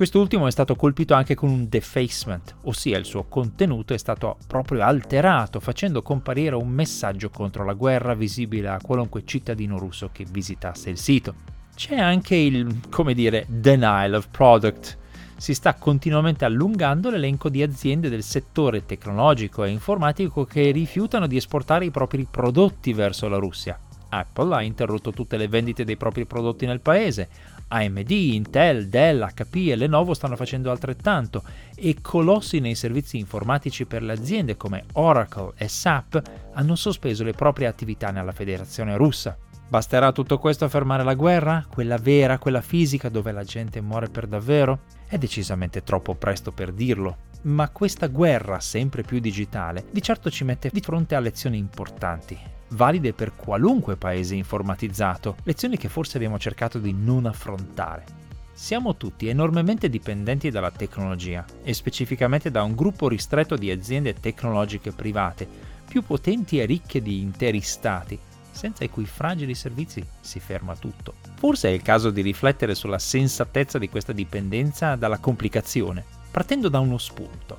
Quest'ultimo 0.01 0.47
è 0.47 0.51
stato 0.51 0.75
colpito 0.75 1.13
anche 1.13 1.35
con 1.35 1.49
un 1.49 1.69
defacement, 1.69 2.55
ossia 2.63 2.97
il 2.97 3.05
suo 3.05 3.25
contenuto 3.25 3.93
è 3.93 3.97
stato 3.97 4.37
proprio 4.47 4.81
alterato, 4.81 5.59
facendo 5.59 6.01
comparire 6.01 6.55
un 6.55 6.69
messaggio 6.69 7.29
contro 7.29 7.63
la 7.63 7.73
guerra 7.73 8.15
visibile 8.15 8.69
a 8.69 8.79
qualunque 8.81 9.23
cittadino 9.25 9.77
russo 9.77 10.09
che 10.11 10.25
visitasse 10.27 10.89
il 10.89 10.97
sito. 10.97 11.60
C'è 11.75 11.99
anche 11.99 12.35
il, 12.35 12.81
come 12.89 13.13
dire, 13.13 13.45
denial 13.47 14.13
of 14.13 14.27
product. 14.29 14.97
Si 15.35 15.53
sta 15.53 15.73
continuamente 15.73 16.45
allungando 16.45 17.09
l'elenco 17.09 17.49
di 17.49 17.63
aziende 17.63 18.09
del 18.09 18.23
settore 18.23 18.85
tecnologico 18.85 19.63
e 19.63 19.69
informatico 19.69 20.45
che 20.45 20.69
rifiutano 20.71 21.25
di 21.25 21.37
esportare 21.37 21.85
i 21.85 21.91
propri 21.91 22.27
prodotti 22.29 22.93
verso 22.93 23.27
la 23.27 23.37
Russia. 23.37 23.79
Apple 24.09 24.53
ha 24.53 24.61
interrotto 24.61 25.11
tutte 25.11 25.37
le 25.37 25.47
vendite 25.47 25.83
dei 25.83 25.97
propri 25.97 26.25
prodotti 26.25 26.65
nel 26.65 26.81
paese, 26.81 27.29
AMD, 27.69 28.11
Intel, 28.11 28.87
Dell, 28.89 29.25
HP 29.33 29.69
e 29.69 29.75
Lenovo 29.75 30.13
stanno 30.13 30.35
facendo 30.35 30.69
altrettanto 30.69 31.41
e 31.75 31.97
colossi 32.01 32.59
nei 32.59 32.75
servizi 32.75 33.17
informatici 33.17 33.85
per 33.85 34.03
le 34.03 34.11
aziende 34.11 34.57
come 34.57 34.83
Oracle 34.93 35.53
e 35.55 35.67
SAP 35.69 36.21
hanno 36.53 36.75
sospeso 36.75 37.23
le 37.23 37.31
proprie 37.31 37.67
attività 37.67 38.11
nella 38.11 38.33
Federazione 38.33 38.97
russa. 38.97 39.37
Basterà 39.71 40.11
tutto 40.11 40.37
questo 40.37 40.65
a 40.65 40.67
fermare 40.67 41.01
la 41.01 41.13
guerra? 41.13 41.65
Quella 41.65 41.95
vera, 41.95 42.37
quella 42.39 42.59
fisica 42.59 43.07
dove 43.07 43.31
la 43.31 43.45
gente 43.45 43.79
muore 43.79 44.09
per 44.09 44.27
davvero? 44.27 44.79
È 45.07 45.17
decisamente 45.17 45.81
troppo 45.81 46.13
presto 46.13 46.51
per 46.51 46.73
dirlo, 46.73 47.15
ma 47.43 47.69
questa 47.69 48.07
guerra 48.07 48.59
sempre 48.59 49.03
più 49.03 49.19
digitale 49.19 49.85
di 49.89 50.01
certo 50.01 50.29
ci 50.29 50.43
mette 50.43 50.69
di 50.73 50.81
fronte 50.81 51.15
a 51.15 51.21
lezioni 51.21 51.57
importanti 51.57 52.37
valide 52.71 53.13
per 53.13 53.33
qualunque 53.33 53.95
paese 53.95 54.35
informatizzato, 54.35 55.37
lezioni 55.43 55.77
che 55.77 55.87
forse 55.87 56.17
abbiamo 56.17 56.37
cercato 56.37 56.77
di 56.77 56.91
non 56.91 57.25
affrontare. 57.25 58.03
Siamo 58.51 58.97
tutti 58.97 59.29
enormemente 59.29 59.89
dipendenti 59.89 60.49
dalla 60.49 60.71
tecnologia 60.71 61.45
e 61.63 61.73
specificamente 61.73 62.51
da 62.51 62.61
un 62.61 62.75
gruppo 62.75 63.07
ristretto 63.07 63.55
di 63.55 63.71
aziende 63.71 64.19
tecnologiche 64.19 64.91
private, 64.91 65.47
più 65.87 66.03
potenti 66.03 66.59
e 66.59 66.65
ricche 66.65 67.01
di 67.01 67.21
interi 67.21 67.61
stati, 67.61 68.19
senza 68.51 68.83
i 68.83 68.89
cui 68.89 69.05
fragili 69.05 69.55
servizi 69.55 70.05
si 70.19 70.39
ferma 70.39 70.75
tutto. 70.75 71.15
Forse 71.35 71.69
è 71.69 71.71
il 71.71 71.81
caso 71.81 72.11
di 72.11 72.21
riflettere 72.21 72.75
sulla 72.75 72.99
sensatezza 72.99 73.77
di 73.77 73.89
questa 73.89 74.13
dipendenza 74.13 74.95
dalla 74.95 75.19
complicazione, 75.19 76.03
partendo 76.29 76.69
da 76.69 76.79
uno 76.79 76.97
spunto. 76.97 77.57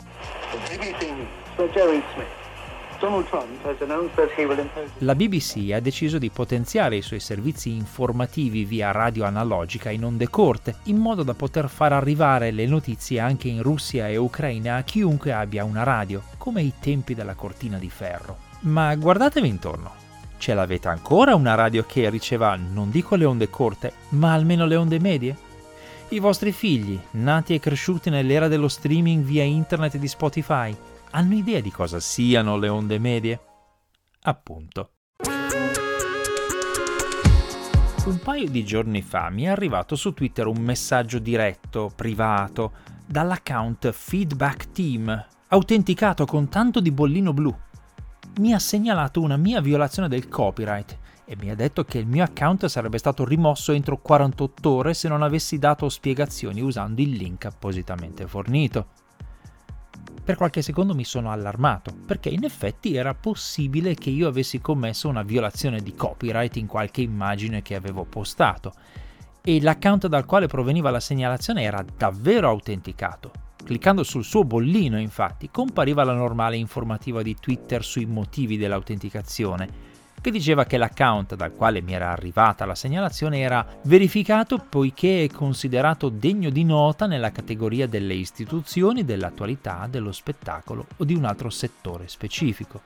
La 4.99 5.17
BBC 5.17 5.73
ha 5.73 5.81
deciso 5.81 6.19
di 6.19 6.31
potenziare 6.31 6.95
i 6.95 7.03
suoi 7.03 7.19
servizi 7.19 7.75
informativi 7.75 8.65
via 8.65 8.93
radio 8.93 9.25
analogica 9.25 9.91
in 9.91 10.05
onde 10.05 10.29
corte, 10.29 10.77
in 10.85 10.99
modo 10.99 11.25
da 11.25 11.35
poter 11.35 11.69
far 11.69 11.93
arrivare 11.93 12.53
le 12.53 12.67
notizie 12.67 13.19
anche 13.19 13.49
in 13.49 13.61
Russia 13.61 14.09
e 14.09 14.17
Ucraina 14.17 14.77
a 14.77 14.83
chiunque 14.83 15.33
abbia 15.33 15.65
una 15.65 15.83
radio, 15.83 16.23
come 16.39 16.61
ai 16.61 16.75
tempi 16.79 17.17
della 17.17 17.35
cortina 17.35 17.77
di 17.77 17.91
ferro. 17.91 18.39
Ma 18.61 18.95
guardatevi 18.95 19.49
intorno. 19.49 20.02
Ce 20.43 20.55
l'avete 20.55 20.89
ancora 20.89 21.37
una 21.37 21.55
radio 21.55 21.85
che 21.87 22.11
riceva 22.11 22.57
non 22.57 22.91
dico 22.91 23.15
le 23.15 23.25
onde 23.25 23.49
corte, 23.49 23.93
ma 24.09 24.33
almeno 24.33 24.67
le 24.67 24.75
onde 24.75 24.99
medie? 24.99 25.37
I 26.09 26.19
vostri 26.19 26.51
figli, 26.51 26.99
nati 27.13 27.55
e 27.55 27.61
cresciuti 27.61 28.11
nell'era 28.11 28.49
dello 28.49 28.67
streaming 28.67 29.23
via 29.23 29.45
internet 29.45 29.99
di 29.99 30.09
Spotify, 30.09 30.77
hanno 31.13 31.35
idea 31.35 31.61
di 31.61 31.71
cosa 31.71 32.01
siano 32.01 32.57
le 32.57 32.67
onde 32.67 32.99
medie? 32.99 33.41
Appunto. 34.23 34.95
Un 38.07 38.19
paio 38.21 38.51
di 38.51 38.65
giorni 38.65 39.01
fa 39.01 39.31
mi 39.31 39.45
è 39.45 39.49
arrivato 39.49 39.95
su 39.95 40.13
Twitter 40.13 40.49
un 40.49 40.59
messaggio 40.59 41.21
diretto, 41.21 41.93
privato, 41.95 42.73
dall'account 43.07 43.93
Feedback 43.93 44.73
Team, 44.73 45.27
autenticato 45.47 46.27
con 46.27 46.49
tanto 46.49 46.81
di 46.81 46.91
bollino 46.91 47.33
blu. 47.33 47.57
Mi 48.39 48.55
ha 48.55 48.59
segnalato 48.59 49.21
una 49.21 49.37
mia 49.37 49.61
violazione 49.61 50.09
del 50.09 50.27
copyright 50.27 50.99
e 51.27 51.37
mi 51.39 51.51
ha 51.51 51.55
detto 51.55 51.85
che 51.85 51.99
il 51.99 52.07
mio 52.07 52.25
account 52.25 52.65
sarebbe 52.65 52.97
stato 52.97 53.27
rimosso 53.27 53.73
entro 53.73 53.99
48 53.99 54.71
ore 54.71 54.95
se 54.95 55.07
non 55.07 55.23
avessi 55.23 55.59
dato 55.59 55.89
spiegazioni 55.91 56.63
usando 56.63 57.03
il 57.03 57.11
link 57.11 57.45
appositamente 57.45 58.27
fornito. 58.27 58.87
Per 60.25 60.37
qualche 60.37 60.63
secondo 60.63 60.95
mi 60.95 61.05
sono 61.05 61.31
allarmato, 61.31 61.93
perché 62.07 62.31
in 62.31 62.45
effetti 62.45 62.95
era 62.95 63.13
possibile 63.13 63.95
che 63.95 64.09
io 64.09 64.29
avessi 64.29 64.61
commesso 64.61 65.09
una 65.09 65.23
violazione 65.23 65.81
di 65.81 65.95
copyright 65.95 66.57
in 66.57 66.67
qualche 66.67 67.03
immagine 67.03 67.61
che 67.61 67.75
avevo 67.75 68.05
postato, 68.05 68.73
e 69.43 69.61
l'account 69.61 70.07
dal 70.07 70.25
quale 70.25 70.47
proveniva 70.47 70.91
la 70.91 71.01
segnalazione 71.01 71.65
era 71.65 71.85
davvero 71.97 72.49
autenticato. 72.49 73.42
Cliccando 73.65 74.03
sul 74.03 74.25
suo 74.25 74.45
bollino, 74.45 74.99
infatti, 74.99 75.51
compariva 75.51 76.05
la 76.05 76.15
normale 76.15 76.57
informativa 76.57 77.23
di 77.23 77.37
Twitter 77.39 77.85
sui 77.85 78.07
motivi 78.07 78.57
dell'autenticazione, 78.57 79.91
che 80.23 80.31
diceva 80.31 80.65
che 80.65 80.77
l'account 80.77 81.35
dal 81.35 81.55
quale 81.55 81.81
mi 81.81 81.95
era 81.95 82.11
arrivata 82.11 82.65
la 82.65 82.77
segnalazione 82.77 83.41
era 83.41 83.67
verificato 83.83 84.57
poiché 84.57 85.25
è 85.25 85.29
considerato 85.29 86.09
degno 86.09 86.49
di 86.51 86.63
nota 86.63 87.07
nella 87.07 87.33
categoria 87.33 87.89
delle 87.89 88.15
istituzioni, 88.15 89.05
dell'attualità, 89.05 89.89
dello 89.91 90.13
spettacolo 90.13 90.87
o 90.99 91.05
di 91.05 91.15
un 91.15 91.25
altro 91.25 91.51
settore 91.51 92.07
specifico. 92.07 92.81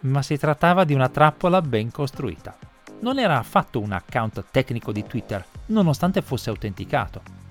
Ma 0.00 0.22
si 0.22 0.38
trattava 0.38 0.84
di 0.84 0.94
una 0.94 1.10
trappola 1.10 1.60
ben 1.60 1.90
costruita. 1.90 2.56
Non 3.00 3.18
era 3.18 3.38
affatto 3.38 3.78
un 3.78 3.92
account 3.92 4.46
tecnico 4.50 4.92
di 4.92 5.04
Twitter, 5.06 5.44
nonostante 5.66 6.22
fosse 6.22 6.48
autenticato. 6.48 7.47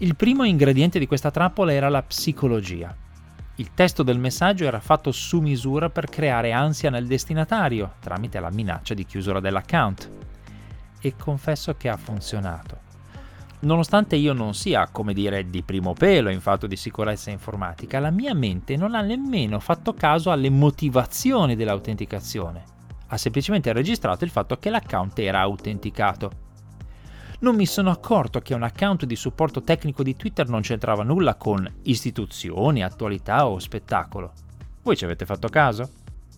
Il 0.00 0.14
primo 0.14 0.44
ingrediente 0.44 0.98
di 0.98 1.06
questa 1.06 1.32
trappola 1.32 1.72
era 1.72 1.88
la 1.88 2.02
psicologia, 2.02 2.94
il 3.60 3.74
testo 3.74 4.04
del 4.04 4.20
messaggio 4.20 4.64
era 4.64 4.78
fatto 4.78 5.10
su 5.10 5.40
misura 5.40 5.90
per 5.90 6.08
creare 6.08 6.52
ansia 6.52 6.90
nel 6.90 7.08
destinatario 7.08 7.94
tramite 7.98 8.38
la 8.38 8.52
minaccia 8.52 8.94
di 8.94 9.04
chiusura 9.04 9.40
dell'account. 9.40 10.10
E 11.00 11.16
confesso 11.16 11.74
che 11.74 11.88
ha 11.88 11.96
funzionato. 11.96 12.78
Nonostante 13.60 14.14
io 14.14 14.32
non 14.32 14.54
sia, 14.54 14.86
come 14.86 15.12
dire, 15.12 15.50
di 15.50 15.64
primo 15.64 15.94
pelo 15.94 16.28
in 16.28 16.40
fatto 16.40 16.68
di 16.68 16.76
sicurezza 16.76 17.32
informatica, 17.32 17.98
la 17.98 18.12
mia 18.12 18.34
mente 18.34 18.76
non 18.76 18.94
ha 18.94 19.00
nemmeno 19.00 19.58
fatto 19.58 19.94
caso 19.94 20.30
alle 20.30 20.50
motivazioni 20.50 21.56
dell'autenticazione. 21.56 22.62
Ha 23.08 23.16
semplicemente 23.16 23.72
registrato 23.72 24.22
il 24.22 24.30
fatto 24.30 24.56
che 24.58 24.70
l'account 24.70 25.18
era 25.18 25.40
autenticato 25.40 26.46
non 27.40 27.54
mi 27.54 27.66
sono 27.66 27.90
accorto 27.90 28.40
che 28.40 28.54
un 28.54 28.64
account 28.64 29.04
di 29.04 29.14
supporto 29.14 29.62
tecnico 29.62 30.02
di 30.02 30.16
Twitter 30.16 30.48
non 30.48 30.62
c'entrava 30.62 31.04
nulla 31.04 31.36
con 31.36 31.70
istituzioni, 31.82 32.82
attualità 32.82 33.46
o 33.46 33.58
spettacolo. 33.60 34.32
Voi 34.82 34.96
ci 34.96 35.04
avete 35.04 35.24
fatto 35.24 35.48
caso? 35.48 35.90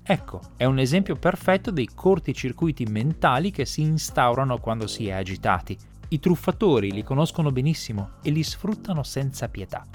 Ecco, 0.02 0.40
è 0.57 0.64
un 0.64 0.78
esempio 0.78 1.16
perfetto 1.16 1.71
dei 1.71 1.88
corticircuiti 1.95 2.85
mentali 2.85 3.50
che 3.50 3.64
si 3.64 3.80
instaurano 3.83 4.59
quando 4.59 4.87
si 4.87 5.07
è 5.07 5.12
agitati. 5.12 5.78
I 6.09 6.19
truffatori 6.19 6.90
li 6.90 7.02
conoscono 7.02 7.50
benissimo 7.50 8.11
e 8.23 8.30
li 8.30 8.42
sfruttano 8.42 9.02
senza 9.02 9.49
pietà. 9.49 9.87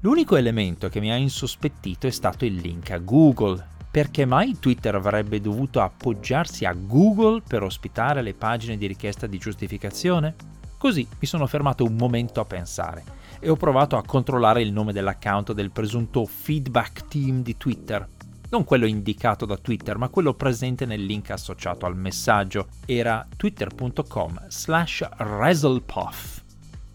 L'unico 0.00 0.36
elemento 0.36 0.88
che 0.88 1.00
mi 1.00 1.10
ha 1.10 1.16
insospettito 1.16 2.06
è 2.06 2.10
stato 2.10 2.44
il 2.44 2.54
link 2.54 2.90
a 2.92 2.98
Google, 2.98 3.66
perché 3.90 4.24
mai 4.24 4.58
Twitter 4.58 4.94
avrebbe 4.94 5.40
dovuto 5.40 5.80
appoggiarsi 5.80 6.64
a 6.64 6.72
Google 6.72 7.42
per 7.46 7.62
ospitare 7.62 8.22
le 8.22 8.34
pagine 8.34 8.76
di 8.76 8.86
richiesta 8.86 9.26
di 9.26 9.38
giustificazione? 9.38 10.34
Così 10.76 11.06
mi 11.18 11.26
sono 11.26 11.46
fermato 11.46 11.84
un 11.84 11.96
momento 11.96 12.40
a 12.40 12.44
pensare 12.44 13.02
e 13.40 13.48
ho 13.48 13.56
provato 13.56 13.96
a 13.96 14.04
controllare 14.04 14.62
il 14.62 14.72
nome 14.72 14.92
dell'account 14.92 15.52
del 15.52 15.70
presunto 15.70 16.24
feedback 16.26 17.08
team 17.08 17.42
di 17.42 17.56
Twitter. 17.56 18.06
Non 18.50 18.64
quello 18.64 18.86
indicato 18.86 19.44
da 19.44 19.56
Twitter, 19.56 19.98
ma 19.98 20.08
quello 20.08 20.34
presente 20.34 20.86
nel 20.86 21.04
link 21.04 21.30
associato 21.30 21.84
al 21.84 21.96
messaggio. 21.96 22.68
Era 22.86 23.26
twitter.com 23.36 24.46
slash. 24.48 25.06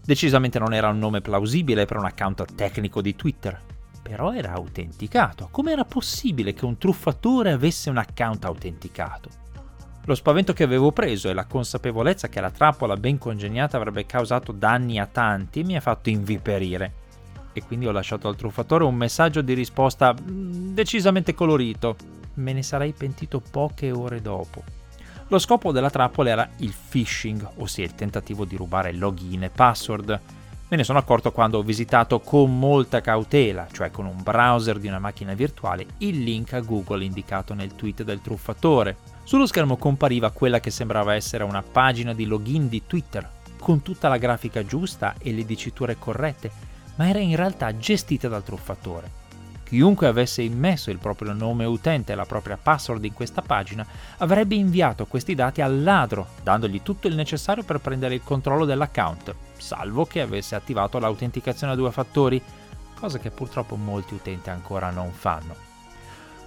Decisamente 0.04 0.58
non 0.58 0.74
era 0.74 0.88
un 0.88 0.98
nome 0.98 1.20
plausibile 1.20 1.84
per 1.84 1.96
un 1.96 2.06
account 2.06 2.54
tecnico 2.54 3.00
di 3.00 3.14
Twitter, 3.14 3.60
però 4.04 4.34
era 4.34 4.52
autenticato. 4.52 5.48
Come 5.50 5.72
era 5.72 5.86
possibile 5.86 6.52
che 6.52 6.66
un 6.66 6.76
truffatore 6.76 7.52
avesse 7.52 7.88
un 7.88 7.96
account 7.96 8.44
autenticato? 8.44 9.30
Lo 10.04 10.14
spavento 10.14 10.52
che 10.52 10.62
avevo 10.62 10.92
preso 10.92 11.30
e 11.30 11.32
la 11.32 11.46
consapevolezza 11.46 12.28
che 12.28 12.38
la 12.42 12.50
trappola 12.50 12.98
ben 12.98 13.16
congegnata 13.16 13.78
avrebbe 13.78 14.04
causato 14.04 14.52
danni 14.52 14.98
a 14.98 15.06
tanti 15.06 15.64
mi 15.64 15.74
ha 15.74 15.80
fatto 15.80 16.10
inviperire. 16.10 16.92
e 17.56 17.62
quindi 17.62 17.86
ho 17.86 17.92
lasciato 17.92 18.26
al 18.26 18.34
truffatore 18.34 18.82
un 18.82 18.96
messaggio 18.96 19.40
di 19.40 19.54
risposta 19.54 20.12
mm, 20.12 20.74
decisamente 20.74 21.34
colorito. 21.34 21.96
Me 22.34 22.52
ne 22.52 22.64
sarei 22.64 22.92
pentito 22.92 23.40
poche 23.40 23.92
ore 23.92 24.20
dopo. 24.20 24.62
Lo 25.28 25.38
scopo 25.38 25.72
della 25.72 25.88
trappola 25.88 26.30
era 26.30 26.50
il 26.58 26.74
phishing, 26.90 27.48
ossia 27.58 27.84
il 27.84 27.94
tentativo 27.94 28.44
di 28.44 28.56
rubare 28.56 28.92
login 28.92 29.44
e 29.44 29.50
password. 29.50 30.20
Me 30.66 30.78
ne 30.78 30.84
sono 30.84 30.98
accorto 30.98 31.30
quando 31.30 31.58
ho 31.58 31.62
visitato 31.62 32.20
con 32.20 32.58
molta 32.58 33.02
cautela, 33.02 33.66
cioè 33.70 33.90
con 33.90 34.06
un 34.06 34.22
browser 34.22 34.78
di 34.78 34.88
una 34.88 34.98
macchina 34.98 35.34
virtuale, 35.34 35.86
il 35.98 36.22
link 36.22 36.54
a 36.54 36.60
Google 36.60 37.04
indicato 37.04 37.52
nel 37.52 37.76
tweet 37.76 38.02
del 38.02 38.22
truffatore. 38.22 38.96
Sullo 39.24 39.46
schermo 39.46 39.76
compariva 39.76 40.30
quella 40.30 40.60
che 40.60 40.70
sembrava 40.70 41.14
essere 41.14 41.44
una 41.44 41.62
pagina 41.62 42.14
di 42.14 42.24
login 42.24 42.68
di 42.68 42.82
Twitter, 42.86 43.30
con 43.60 43.82
tutta 43.82 44.08
la 44.08 44.16
grafica 44.16 44.64
giusta 44.64 45.14
e 45.18 45.32
le 45.32 45.44
diciture 45.44 45.96
corrette, 45.98 46.50
ma 46.96 47.08
era 47.08 47.18
in 47.18 47.36
realtà 47.36 47.76
gestita 47.76 48.28
dal 48.28 48.42
truffatore. 48.42 49.22
Chiunque 49.64 50.06
avesse 50.06 50.42
immesso 50.42 50.90
il 50.90 50.98
proprio 50.98 51.32
nome 51.32 51.64
utente 51.64 52.12
e 52.12 52.14
la 52.14 52.26
propria 52.26 52.58
password 52.60 53.04
in 53.04 53.14
questa 53.14 53.42
pagina 53.42 53.84
avrebbe 54.18 54.54
inviato 54.54 55.06
questi 55.06 55.34
dati 55.34 55.62
al 55.62 55.82
ladro, 55.82 56.28
dandogli 56.42 56.82
tutto 56.82 57.08
il 57.08 57.14
necessario 57.14 57.64
per 57.64 57.80
prendere 57.80 58.14
il 58.14 58.22
controllo 58.22 58.66
dell'account, 58.66 59.34
salvo 59.56 60.04
che 60.04 60.20
avesse 60.20 60.54
attivato 60.54 60.98
l'autenticazione 60.98 61.72
a 61.72 61.76
due 61.76 61.90
fattori, 61.90 62.40
cosa 62.98 63.18
che 63.18 63.30
purtroppo 63.30 63.76
molti 63.76 64.12
utenti 64.14 64.50
ancora 64.50 64.90
non 64.90 65.10
fanno. 65.10 65.72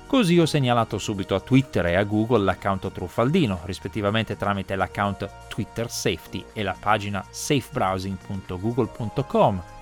Così 0.07 0.39
ho 0.39 0.45
segnalato 0.45 0.97
subito 0.97 1.35
a 1.35 1.41
Twitter 1.41 1.85
e 1.87 1.95
a 1.95 2.03
Google 2.03 2.45
l'account 2.45 2.89
truffaldino, 2.93 3.59
rispettivamente 3.65 4.37
tramite 4.37 4.77
l'account 4.77 5.29
Twitter 5.49 5.91
Safety 5.91 6.45
e 6.53 6.63
la 6.63 6.77
pagina 6.79 7.25
safebrowsing.google.com. 7.29 9.76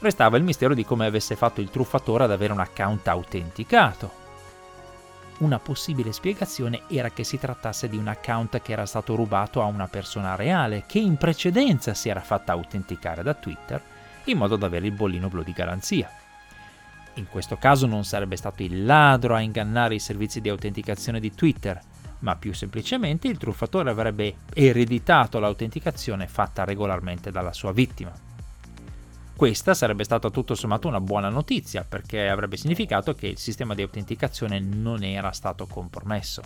Restava 0.00 0.36
il 0.36 0.44
mistero 0.44 0.74
di 0.74 0.84
come 0.84 1.06
avesse 1.06 1.34
fatto 1.34 1.60
il 1.60 1.70
truffatore 1.70 2.24
ad 2.24 2.30
avere 2.30 2.52
un 2.52 2.60
account 2.60 3.08
autenticato. 3.08 4.26
Una 5.38 5.58
possibile 5.58 6.12
spiegazione 6.12 6.82
era 6.88 7.10
che 7.10 7.24
si 7.24 7.36
trattasse 7.36 7.88
di 7.88 7.96
un 7.96 8.06
account 8.06 8.60
che 8.60 8.72
era 8.72 8.86
stato 8.86 9.16
rubato 9.16 9.60
a 9.60 9.66
una 9.66 9.88
persona 9.88 10.36
reale, 10.36 10.84
che 10.86 11.00
in 11.00 11.16
precedenza 11.16 11.94
si 11.94 12.08
era 12.08 12.20
fatta 12.20 12.52
autenticare 12.52 13.24
da 13.24 13.34
Twitter, 13.34 13.82
in 14.24 14.38
modo 14.38 14.54
da 14.54 14.66
avere 14.66 14.86
il 14.86 14.92
bollino 14.92 15.28
blu 15.28 15.42
di 15.42 15.52
garanzia. 15.52 16.08
In 17.14 17.26
questo 17.28 17.56
caso 17.56 17.86
non 17.86 18.04
sarebbe 18.04 18.36
stato 18.36 18.62
il 18.62 18.84
ladro 18.84 19.34
a 19.34 19.40
ingannare 19.40 19.96
i 19.96 20.00
servizi 20.00 20.40
di 20.40 20.48
autenticazione 20.48 21.18
di 21.18 21.34
Twitter, 21.34 21.80
ma 22.20 22.36
più 22.36 22.52
semplicemente 22.54 23.26
il 23.26 23.38
truffatore 23.38 23.90
avrebbe 23.90 24.36
ereditato 24.54 25.40
l'autenticazione 25.40 26.28
fatta 26.28 26.64
regolarmente 26.64 27.32
dalla 27.32 27.52
sua 27.52 27.72
vittima. 27.72 28.27
Questa 29.38 29.72
sarebbe 29.72 30.02
stata 30.02 30.30
tutto 30.30 30.56
sommato 30.56 30.88
una 30.88 31.00
buona 31.00 31.28
notizia 31.28 31.86
perché 31.88 32.28
avrebbe 32.28 32.56
significato 32.56 33.14
che 33.14 33.28
il 33.28 33.38
sistema 33.38 33.72
di 33.72 33.82
autenticazione 33.82 34.58
non 34.58 35.04
era 35.04 35.30
stato 35.30 35.68
compromesso. 35.68 36.42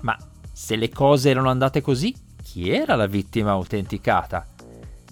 Ma 0.00 0.16
se 0.50 0.76
le 0.76 0.88
cose 0.88 1.28
erano 1.28 1.50
andate 1.50 1.82
così, 1.82 2.16
chi 2.42 2.70
era 2.70 2.94
la 2.94 3.04
vittima 3.04 3.50
autenticata? 3.50 4.46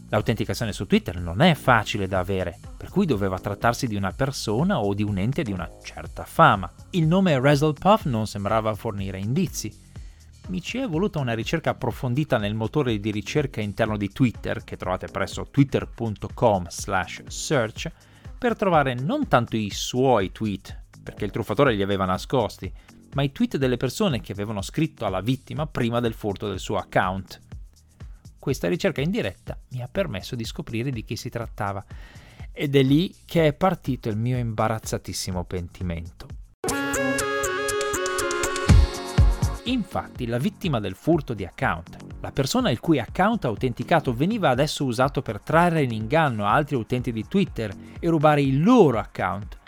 L'autenticazione 0.08 0.72
su 0.72 0.86
Twitter 0.86 1.20
non 1.20 1.42
è 1.42 1.52
facile 1.52 2.08
da 2.08 2.20
avere, 2.20 2.58
per 2.74 2.88
cui 2.88 3.04
doveva 3.04 3.38
trattarsi 3.38 3.86
di 3.86 3.94
una 3.94 4.12
persona 4.12 4.80
o 4.80 4.94
di 4.94 5.02
un 5.02 5.18
ente 5.18 5.42
di 5.42 5.52
una 5.52 5.70
certa 5.82 6.24
fama. 6.24 6.72
Il 6.92 7.06
nome 7.06 7.38
Razzlepuff 7.38 8.06
non 8.06 8.26
sembrava 8.26 8.74
fornire 8.74 9.18
indizi. 9.18 9.84
Mi 10.48 10.62
ci 10.62 10.78
è 10.78 10.86
voluta 10.86 11.18
una 11.18 11.34
ricerca 11.34 11.70
approfondita 11.70 12.38
nel 12.38 12.54
motore 12.54 13.00
di 13.00 13.10
ricerca 13.10 13.60
interno 13.60 13.96
di 13.96 14.10
Twitter, 14.10 14.62
che 14.62 14.76
trovate 14.76 15.08
presso 15.08 15.48
twitter.com/search, 15.50 17.90
per 18.38 18.54
trovare 18.54 18.94
non 18.94 19.26
tanto 19.26 19.56
i 19.56 19.70
suoi 19.70 20.30
tweet, 20.30 20.82
perché 21.02 21.24
il 21.24 21.32
truffatore 21.32 21.74
li 21.74 21.82
aveva 21.82 22.04
nascosti, 22.04 22.72
ma 23.14 23.22
i 23.22 23.32
tweet 23.32 23.56
delle 23.56 23.76
persone 23.76 24.20
che 24.20 24.30
avevano 24.30 24.62
scritto 24.62 25.04
alla 25.04 25.20
vittima 25.20 25.66
prima 25.66 25.98
del 25.98 26.14
furto 26.14 26.48
del 26.48 26.60
suo 26.60 26.76
account. 26.76 27.40
Questa 28.38 28.68
ricerca 28.68 29.00
in 29.00 29.10
diretta 29.10 29.58
mi 29.70 29.82
ha 29.82 29.88
permesso 29.88 30.36
di 30.36 30.44
scoprire 30.44 30.90
di 30.90 31.02
chi 31.02 31.16
si 31.16 31.28
trattava 31.28 31.84
ed 32.52 32.76
è 32.76 32.84
lì 32.84 33.12
che 33.24 33.48
è 33.48 33.52
partito 33.52 34.08
il 34.08 34.16
mio 34.16 34.38
imbarazzatissimo 34.38 35.42
pentimento. 35.42 36.45
Infatti, 39.66 40.26
la 40.26 40.38
vittima 40.38 40.78
del 40.78 40.94
furto 40.94 41.34
di 41.34 41.44
account, 41.44 41.96
la 42.20 42.30
persona 42.30 42.70
il 42.70 42.78
cui 42.78 43.00
account 43.00 43.44
autenticato 43.44 44.14
veniva 44.14 44.48
adesso 44.48 44.84
usato 44.84 45.22
per 45.22 45.40
trarre 45.40 45.82
in 45.82 45.90
inganno 45.90 46.46
altri 46.46 46.76
utenti 46.76 47.10
di 47.10 47.26
Twitter 47.26 47.72
e 47.98 48.08
rubare 48.08 48.42
il 48.42 48.62
loro 48.62 48.98
account, 48.98 49.58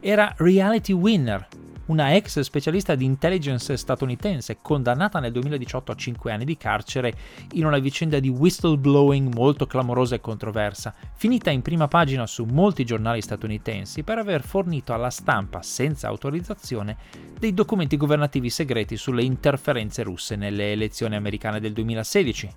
era 0.00 0.34
Reality 0.36 0.92
Winner, 0.92 1.48
una 1.86 2.14
ex 2.14 2.40
specialista 2.40 2.94
di 2.94 3.04
intelligence 3.04 3.76
statunitense 3.76 4.58
condannata 4.60 5.20
nel 5.20 5.32
2018 5.32 5.92
a 5.92 5.94
5 5.94 6.32
anni 6.32 6.44
di 6.44 6.56
carcere 6.56 7.14
in 7.52 7.64
una 7.64 7.78
vicenda 7.78 8.18
di 8.18 8.28
whistleblowing 8.28 9.32
molto 9.34 9.66
clamorosa 9.66 10.14
e 10.14 10.20
controversa, 10.20 10.94
finita 11.14 11.50
in 11.50 11.62
prima 11.62 11.88
pagina 11.88 12.26
su 12.26 12.44
molti 12.44 12.84
giornali 12.84 13.20
statunitensi 13.20 14.02
per 14.02 14.18
aver 14.18 14.42
fornito 14.42 14.92
alla 14.92 15.10
stampa 15.10 15.62
senza 15.62 16.08
autorizzazione 16.08 16.96
dei 17.38 17.54
documenti 17.54 17.96
governativi 17.96 18.50
segreti 18.50 18.96
sulle 18.96 19.22
interferenze 19.22 20.02
russe 20.02 20.36
nelle 20.36 20.72
elezioni 20.72 21.14
americane 21.14 21.60
del 21.60 21.72
2016, 21.72 22.50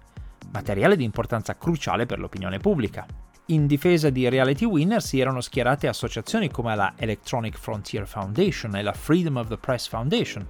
materiale 0.51 0.95
di 0.95 1.03
importanza 1.03 1.55
cruciale 1.57 2.05
per 2.05 2.19
l'opinione 2.19 2.59
pubblica. 2.59 3.28
In 3.51 3.65
difesa 3.65 4.11
di 4.11 4.29
Reality 4.29 4.63
Winner 4.63 5.01
si 5.01 5.19
erano 5.19 5.41
schierate 5.41 5.87
associazioni 5.87 6.51
come 6.51 6.75
la 6.75 6.93
Electronic 6.95 7.57
Frontier 7.57 8.05
Foundation 8.05 8.75
e 8.75 8.83
la 8.83 8.93
Freedom 8.93 9.37
of 9.37 9.47
the 9.47 9.57
Press 9.57 9.87
Foundation. 9.87 10.45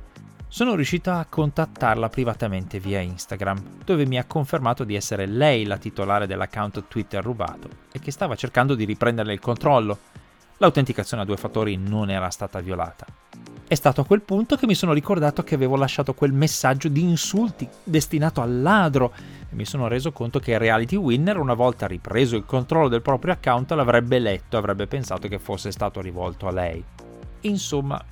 Sono 0.49 0.75
riuscito 0.75 1.09
a 1.09 1.25
contattarla 1.29 2.09
privatamente 2.09 2.77
via 2.77 2.99
Instagram, 2.99 3.83
dove 3.85 4.05
mi 4.05 4.17
ha 4.17 4.25
confermato 4.25 4.83
di 4.83 4.95
essere 4.95 5.27
lei 5.27 5.63
la 5.63 5.77
titolare 5.77 6.27
dell'account 6.27 6.89
Twitter 6.89 7.23
rubato 7.23 7.69
e 7.89 7.99
che 7.99 8.11
stava 8.11 8.35
cercando 8.35 8.75
di 8.75 8.83
riprenderne 8.83 9.31
il 9.31 9.39
controllo. 9.39 9.97
L'autenticazione 10.57 11.23
a 11.23 11.25
due 11.25 11.37
fattori 11.37 11.77
non 11.77 12.09
era 12.09 12.29
stata 12.29 12.59
violata. 12.59 13.05
È 13.69 13.75
stato 13.75 14.01
a 14.01 14.05
quel 14.05 14.21
punto 14.21 14.55
che 14.55 14.65
mi 14.65 14.73
sono 14.73 14.93
ricordato 14.93 15.43
che 15.43 15.53
avevo 15.53 15.75
lasciato 15.75 16.15
quel 16.15 16.33
messaggio 16.33 16.87
di 16.87 17.03
insulti 17.03 17.69
destinato 17.83 18.41
al 18.41 18.63
ladro. 18.63 19.13
E 19.47 19.53
mi 19.53 19.63
sono 19.63 19.87
reso 19.87 20.11
conto 20.11 20.39
che 20.39 20.57
Reality 20.57 20.95
Winner, 20.95 21.37
una 21.37 21.53
volta 21.53 21.85
ripreso 21.85 22.35
il 22.35 22.45
controllo 22.45 22.87
del 22.87 23.03
proprio 23.03 23.33
account, 23.33 23.69
l'avrebbe 23.73 24.17
letto 24.17 24.55
e 24.55 24.57
avrebbe 24.57 24.87
pensato 24.87 25.27
che 25.27 25.37
fosse 25.37 25.69
stato 25.69 26.01
rivolto 26.01 26.47
a 26.47 26.51
lei. 26.51 26.83
Insomma, 27.41 28.03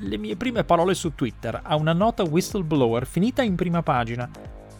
le 0.00 0.18
mie 0.18 0.34
prime 0.34 0.64
parole 0.64 0.94
su 0.94 1.14
Twitter. 1.14 1.60
A 1.62 1.76
una 1.76 1.92
nota 1.92 2.24
whistleblower 2.24 3.06
finita 3.06 3.42
in 3.42 3.54
prima 3.54 3.84
pagina, 3.84 4.28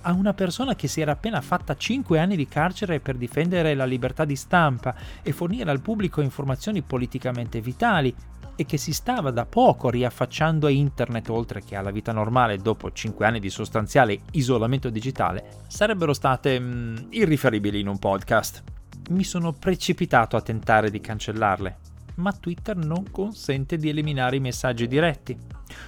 a 0.02 0.12
una 0.12 0.34
persona 0.34 0.74
che 0.74 0.88
si 0.88 1.00
era 1.00 1.12
appena 1.12 1.40
fatta 1.40 1.76
5 1.76 2.18
anni 2.18 2.34
di 2.34 2.48
carcere 2.48 2.98
per 2.98 3.14
difendere 3.14 3.74
la 3.74 3.84
libertà 3.84 4.24
di 4.24 4.34
stampa 4.34 4.94
e 5.22 5.30
fornire 5.30 5.70
al 5.70 5.80
pubblico 5.80 6.20
informazioni 6.20 6.82
politicamente 6.82 7.60
vitali, 7.60 8.12
e 8.56 8.64
che 8.64 8.76
si 8.78 8.92
stava 8.92 9.30
da 9.30 9.46
poco 9.46 9.90
riaffacciando 9.90 10.66
a 10.66 10.70
internet 10.70 11.28
oltre 11.28 11.62
che 11.62 11.76
alla 11.76 11.90
vita 11.90 12.12
normale 12.12 12.56
dopo 12.56 12.90
5 12.90 13.24
anni 13.24 13.38
di 13.38 13.50
sostanziale 13.50 14.20
isolamento 14.32 14.90
digitale, 14.90 15.62
sarebbero 15.68 16.12
state 16.12 16.58
mm, 16.58 16.96
irriferibili 17.10 17.80
in 17.80 17.88
un 17.88 17.98
podcast. 17.98 18.64
Mi 19.10 19.22
sono 19.22 19.52
precipitato 19.52 20.36
a 20.36 20.40
tentare 20.40 20.90
di 20.90 21.00
cancellarle, 21.00 21.78
ma 22.16 22.32
Twitter 22.32 22.76
non 22.76 23.10
consente 23.10 23.76
di 23.76 23.88
eliminare 23.88 24.36
i 24.36 24.40
messaggi 24.40 24.86
diretti. 24.86 25.36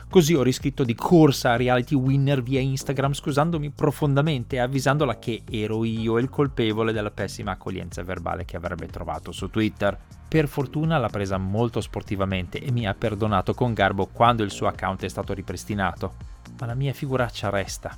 Così 0.08 0.34
ho 0.34 0.42
riscritto 0.42 0.84
di 0.84 0.94
corsa 0.94 1.52
a 1.52 1.56
Reality 1.56 1.94
Winner 1.94 2.42
via 2.42 2.60
Instagram 2.60 3.12
scusandomi 3.12 3.70
profondamente 3.70 4.56
e 4.56 4.60
avvisandola 4.60 5.18
che 5.18 5.42
ero 5.48 5.84
io 5.84 6.18
il 6.18 6.28
colpevole 6.28 6.92
della 6.92 7.10
pessima 7.10 7.52
accoglienza 7.52 8.02
verbale 8.02 8.44
che 8.44 8.56
avrebbe 8.56 8.86
trovato 8.86 9.32
su 9.32 9.48
Twitter. 9.50 9.96
Per 10.28 10.48
fortuna 10.48 10.98
l'ha 10.98 11.08
presa 11.08 11.38
molto 11.38 11.80
sportivamente 11.80 12.60
e 12.60 12.70
mi 12.70 12.86
ha 12.86 12.94
perdonato 12.94 13.54
con 13.54 13.72
garbo 13.72 14.06
quando 14.06 14.42
il 14.42 14.50
suo 14.50 14.66
account 14.66 15.04
è 15.04 15.08
stato 15.08 15.32
ripristinato. 15.32 16.14
Ma 16.58 16.66
la 16.66 16.74
mia 16.74 16.92
figuraccia 16.92 17.50
resta. 17.50 17.96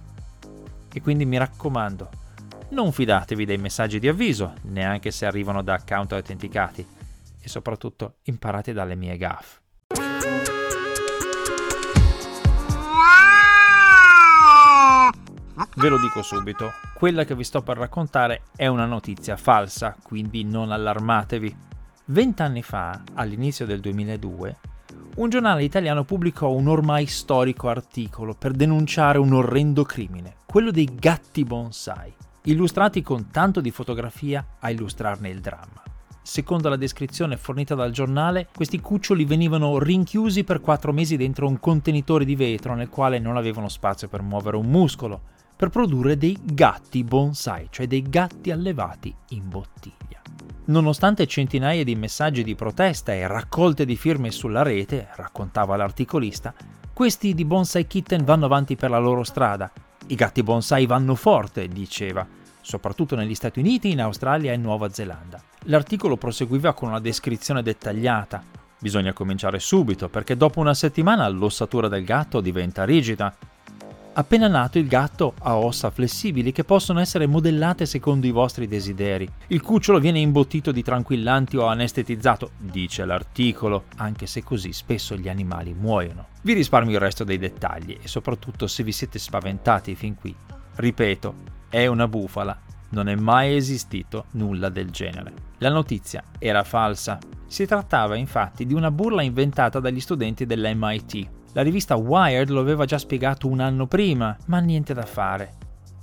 E 0.93 1.01
quindi 1.01 1.25
mi 1.25 1.38
raccomando, 1.38 2.09
non 2.71 2.93
fidatevi 2.93 3.45
dei 3.45 3.59
messaggi 3.59 3.99
di 3.99 4.09
avviso, 4.09 4.55
neanche 4.62 5.11
se 5.11 5.27
arrivano 5.27 5.62
da 5.62 5.75
account 5.75 6.12
autenticati. 6.12 6.87
Soprattutto 7.50 8.18
imparate 8.26 8.72
dalle 8.72 8.94
mie 8.94 9.16
gaffe. 9.16 9.58
Ve 15.74 15.88
lo 15.88 15.98
dico 15.98 16.22
subito, 16.22 16.70
quella 16.94 17.24
che 17.24 17.34
vi 17.34 17.42
sto 17.42 17.60
per 17.62 17.76
raccontare 17.76 18.42
è 18.54 18.68
una 18.68 18.86
notizia 18.86 19.36
falsa, 19.36 19.96
quindi 20.00 20.44
non 20.44 20.70
allarmatevi. 20.70 21.56
Vent'anni 22.04 22.62
fa, 22.62 23.02
all'inizio 23.14 23.66
del 23.66 23.80
2002, 23.80 24.58
un 25.16 25.28
giornale 25.28 25.64
italiano 25.64 26.04
pubblicò 26.04 26.50
un 26.50 26.68
ormai 26.68 27.06
storico 27.06 27.68
articolo 27.68 28.34
per 28.34 28.52
denunciare 28.52 29.18
un 29.18 29.32
orrendo 29.32 29.82
crimine, 29.82 30.36
quello 30.46 30.70
dei 30.70 30.88
gatti 30.94 31.42
bonsai, 31.42 32.14
illustrati 32.44 33.02
con 33.02 33.28
tanto 33.30 33.60
di 33.60 33.72
fotografia 33.72 34.46
a 34.60 34.70
illustrarne 34.70 35.28
il 35.28 35.40
dramma. 35.40 35.82
Secondo 36.31 36.69
la 36.69 36.77
descrizione 36.77 37.37
fornita 37.37 37.75
dal 37.75 37.90
giornale, 37.90 38.47
questi 38.55 38.81
cuccioli 38.81 39.25
venivano 39.25 39.81
rinchiusi 39.81 40.45
per 40.45 40.61
quattro 40.61 40.93
mesi 40.93 41.16
dentro 41.16 41.49
un 41.49 41.59
contenitore 41.59 42.25
di 42.25 42.37
vetro 42.37 42.77
nel 42.77 42.88
quale 42.88 43.19
non 43.19 43.37
avevano 43.37 43.69
spazio 43.69 44.07
per 44.07 44.23
muovere 44.23 44.57
un 44.57 44.66
muscolo, 44.66 45.23
per 45.57 45.71
produrre 45.71 46.16
dei 46.16 46.38
gatti 46.40 47.03
bonsai, 47.03 47.66
cioè 47.71 47.88
dei 47.88 48.03
gatti 48.03 48.53
allevati 48.53 49.12
in 49.31 49.49
bottiglia. 49.49 50.23
Nonostante 50.66 51.27
centinaia 51.27 51.83
di 51.83 51.97
messaggi 51.97 52.45
di 52.45 52.55
protesta 52.55 53.12
e 53.12 53.27
raccolte 53.27 53.85
di 53.85 53.97
firme 53.97 54.31
sulla 54.31 54.62
rete, 54.62 55.09
raccontava 55.16 55.75
l'articolista, 55.75 56.55
questi 56.93 57.35
di 57.35 57.45
Bonsai 57.45 57.88
Kitten 57.88 58.23
vanno 58.25 58.45
avanti 58.45 58.77
per 58.77 58.90
la 58.90 58.99
loro 59.01 59.25
strada. 59.25 59.69
I 60.07 60.14
gatti 60.14 60.45
bonsai 60.45 60.87
vanno 60.87 61.16
forte, 61.16 61.66
diceva, 61.66 62.25
soprattutto 62.61 63.16
negli 63.16 63.35
Stati 63.35 63.59
Uniti, 63.59 63.90
in 63.90 64.01
Australia 64.01 64.53
e 64.53 64.57
Nuova 64.57 64.90
Zelanda. 64.90 65.49
L'articolo 65.64 66.16
proseguiva 66.16 66.73
con 66.73 66.88
una 66.88 67.01
descrizione 67.01 67.62
dettagliata. 67.62 68.42
Bisogna 68.79 69.12
cominciare 69.12 69.59
subito 69.59 70.09
perché 70.09 70.37
dopo 70.37 70.61
una 70.61 70.75
settimana 70.75 71.29
l'ossatura 71.29 71.88
del 71.88 72.05
gatto 72.05 72.40
diventa 72.40 72.85
rigida, 72.85 73.35
Appena 74.12 74.49
nato 74.49 74.79
il 74.79 74.88
gatto 74.88 75.35
ha 75.38 75.57
ossa 75.57 75.90
flessibili 75.90 76.51
che 76.51 76.64
possono 76.64 76.99
essere 76.99 77.29
modellate 77.29 77.87
secondo 77.87 78.27
i 78.27 78.33
vostri 78.33 78.66
desideri. 78.66 79.31
Il 79.46 79.62
cucciolo 79.62 80.01
viene 80.01 80.18
imbottito 80.18 80.73
di 80.73 80.83
tranquillanti 80.83 81.57
o 81.57 81.66
anestetizzato, 81.66 82.51
dice 82.59 83.05
l'articolo, 83.05 83.85
anche 83.99 84.27
se 84.27 84.42
così 84.42 84.73
spesso 84.73 85.16
gli 85.16 85.29
animali 85.29 85.75
muoiono. 85.75 86.27
Vi 86.42 86.55
risparmio 86.55 86.94
il 86.94 87.01
resto 87.01 87.23
dei 87.23 87.38
dettagli 87.38 87.99
e 88.03 88.09
soprattutto 88.09 88.66
se 88.66 88.83
vi 88.83 88.92
siete 88.92 89.20
spaventati 89.20 89.94
fin 89.94 90.16
qui. 90.16 90.35
Ripeto, 90.75 91.35
è 91.68 91.87
una 91.87 92.09
bufala, 92.09 92.61
non 92.90 93.09
è 93.09 93.14
mai 93.14 93.57
esistito 93.57 94.26
nulla 94.33 94.68
del 94.68 94.90
genere. 94.90 95.33
La 95.59 95.70
notizia 95.70 96.22
era 96.38 96.64
falsa. 96.64 97.18
Si 97.46 97.66
trattava 97.66 98.16
infatti 98.16 98.66
di 98.66 98.74
una 98.74 98.90
burla 98.90 99.22
inventata 99.22 99.81
dagli 99.81 100.00
studenti 100.00 100.46
dell'MIT, 100.46 101.29
la 101.53 101.62
rivista 101.62 101.96
Wired 101.96 102.48
lo 102.50 102.61
aveva 102.61 102.85
già 102.85 102.96
spiegato 102.96 103.48
un 103.48 103.59
anno 103.59 103.88
prima, 103.88 104.37
ma 104.46 104.61
niente 104.61 104.94
da 104.94 105.05
fare. 105.05 105.55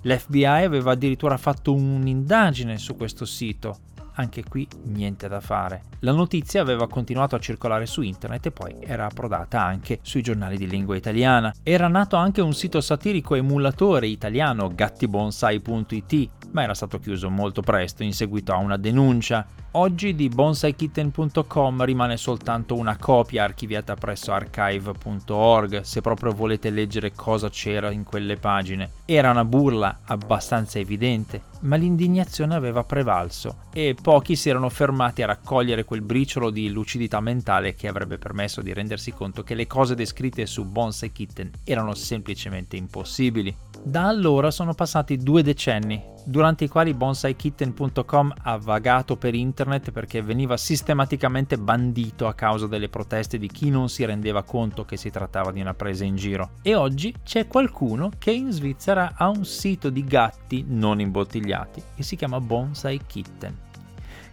L'FBI 0.02 0.46
aveva 0.46 0.92
addirittura 0.92 1.38
fatto 1.38 1.74
un'indagine 1.74 2.78
su 2.78 2.98
questo 2.98 3.24
sito. 3.24 3.78
Anche 4.20 4.44
qui 4.44 4.68
niente 4.86 5.28
da 5.28 5.40
fare. 5.40 5.84
La 6.00 6.12
notizia 6.12 6.62
aveva 6.62 6.88
continuato 6.88 7.36
a 7.36 7.40
circolare 7.40 7.86
su 7.86 8.02
internet 8.02 8.48
e 8.48 8.52
poi 8.52 8.76
era 8.80 9.06
approdata 9.06 9.64
anche 9.64 10.00
sui 10.02 10.24
giornali 10.24 10.58
di 10.58 10.68
lingua 10.68 10.96
italiana. 10.96 11.54
Era 11.62 11.88
nato 11.88 12.16
anche 12.16 12.42
un 12.42 12.54
sito 12.54 12.82
satirico 12.82 13.36
emulatore 13.36 14.08
italiano, 14.08 14.72
gattibonsai.it, 14.74 16.30
ma 16.52 16.64
era 16.64 16.74
stato 16.74 17.00
chiuso 17.00 17.30
molto 17.30 17.62
presto 17.62 18.04
in 18.04 18.14
seguito 18.14 18.54
a 18.54 18.58
una 18.58 18.78
denuncia. 18.78 19.46
Oggi 19.72 20.16
di 20.16 20.30
bonsaikitten.com 20.30 21.84
rimane 21.84 22.18
soltanto 22.18 22.76
una 22.76 22.98
copia 22.98 23.44
archiviata 23.44 23.94
presso 23.94 24.32
archive.org 24.32 25.82
se 25.82 26.02
proprio 26.02 26.32
volete 26.32 26.72
leggere 26.72 27.12
cosa 27.14 27.50
c'era 27.50 27.92
in 27.92 28.04
quelle 28.04 28.38
pagine. 28.38 28.97
Era 29.10 29.32
una 29.32 29.46
burla 29.46 30.00
abbastanza 30.04 30.80
evidente, 30.80 31.44
ma 31.62 31.78
l'indignazione 31.78 32.56
aveva 32.56 32.84
prevalso 32.84 33.60
e 33.72 33.96
pochi 34.00 34.36
si 34.36 34.50
erano 34.50 34.68
fermati 34.68 35.22
a 35.22 35.28
raccogliere 35.28 35.86
quel 35.86 36.02
briciolo 36.02 36.50
di 36.50 36.70
lucidità 36.70 37.22
mentale 37.22 37.74
che 37.74 37.88
avrebbe 37.88 38.18
permesso 38.18 38.62
di 38.62 38.74
rendersi 38.74 39.14
conto 39.14 39.44
che 39.44 39.56
le 39.56 39.66
cose 39.66 39.96
descritte 39.96 40.46
su 40.46 40.66
Bonsai 40.66 41.14
Kitten 41.14 41.52
erano 41.64 41.94
semplicemente 41.94 42.76
impossibili. 42.76 43.56
Da 43.84 44.08
allora 44.08 44.52
sono 44.52 44.74
passati 44.74 45.18
due 45.18 45.44
decenni, 45.44 46.04
durante 46.26 46.66
i 46.66 46.68
quali 46.68 46.94
bonsaikitten.com 46.94 48.34
ha 48.44 48.58
vagato 48.58 49.16
per 49.16 49.34
internet 49.34 49.92
perché 49.92 50.22
veniva 50.22 50.58
sistematicamente 50.58 51.58
bandito 51.58 52.28
a 52.28 52.34
causa 52.34 52.68
delle 52.68 52.90
proteste 52.90 53.38
di 53.38 53.48
chi 53.48 53.70
non 53.70 53.88
si 53.88 54.04
rendeva 54.04 54.44
conto 54.44 54.84
che 54.84 54.98
si 54.98 55.10
trattava 55.10 55.52
di 55.52 55.62
una 55.62 55.74
presa 55.74 56.04
in 56.04 56.18
giro. 56.18 56.52
E 56.62 56.76
oggi 56.76 57.16
c'è 57.24 57.48
qualcuno 57.48 58.12
che 58.18 58.32
in 58.32 58.52
Svizzera 58.52 59.14
ha 59.16 59.30
un 59.30 59.46
sito 59.46 59.90
di 59.90 60.04
gatti 60.04 60.66
non 60.68 61.00
imbottigliati 61.00 61.82
che 61.96 62.04
si 62.04 62.18
chiama 62.18 62.42
Bonsai 62.42 63.00
Kitten. 63.08 63.58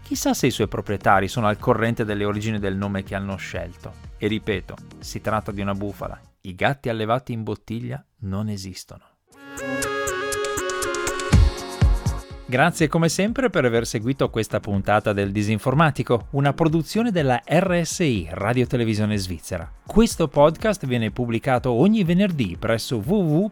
Chissà 0.03 0.35
se 0.35 0.49
i 0.49 0.51
suoi 0.51 0.69
proprietari 0.69 1.29
sono 1.29 1.47
al 1.47 1.59
corrente 1.59 2.05
delle 2.05 2.25
origini 2.25 2.59
del 2.59 2.77
nome 2.77 3.05
che 3.05 3.15
hanno 3.15 3.37
scelto. 3.37 3.93
E 4.19 4.27
ripeto, 4.27 4.75
si 4.99 5.21
tratta 5.21 5.51
di 5.53 5.63
una 5.63 5.75
bufala. 5.75 6.21
I 6.43 6.55
gatti 6.55 6.89
allevati 6.91 7.33
in 7.33 7.43
bottiglia 7.43 8.05
non 8.21 8.49
esistono. 8.49 9.14
Grazie 12.55 12.87
come 12.87 13.09
sempre 13.09 13.51
per 13.51 13.65
aver 13.65 13.85
seguito 13.85 14.31
questa 14.31 14.61
puntata 14.61 15.13
del 15.13 15.33
Disinformatico, 15.33 16.29
una 16.31 16.53
produzione 16.53 17.11
della 17.11 17.43
RSI, 17.45 18.29
Radio 18.31 18.65
Televisione 18.69 19.17
Svizzera. 19.17 19.69
Questo 19.85 20.29
podcast 20.29 20.87
viene 20.87 21.11
pubblicato 21.11 21.73
ogni 21.73 22.05
venerdì 22.05 22.57
presso 22.57 23.03
www.rsi.ch 23.05 23.49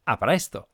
A 0.03 0.17
presto! 0.17 0.67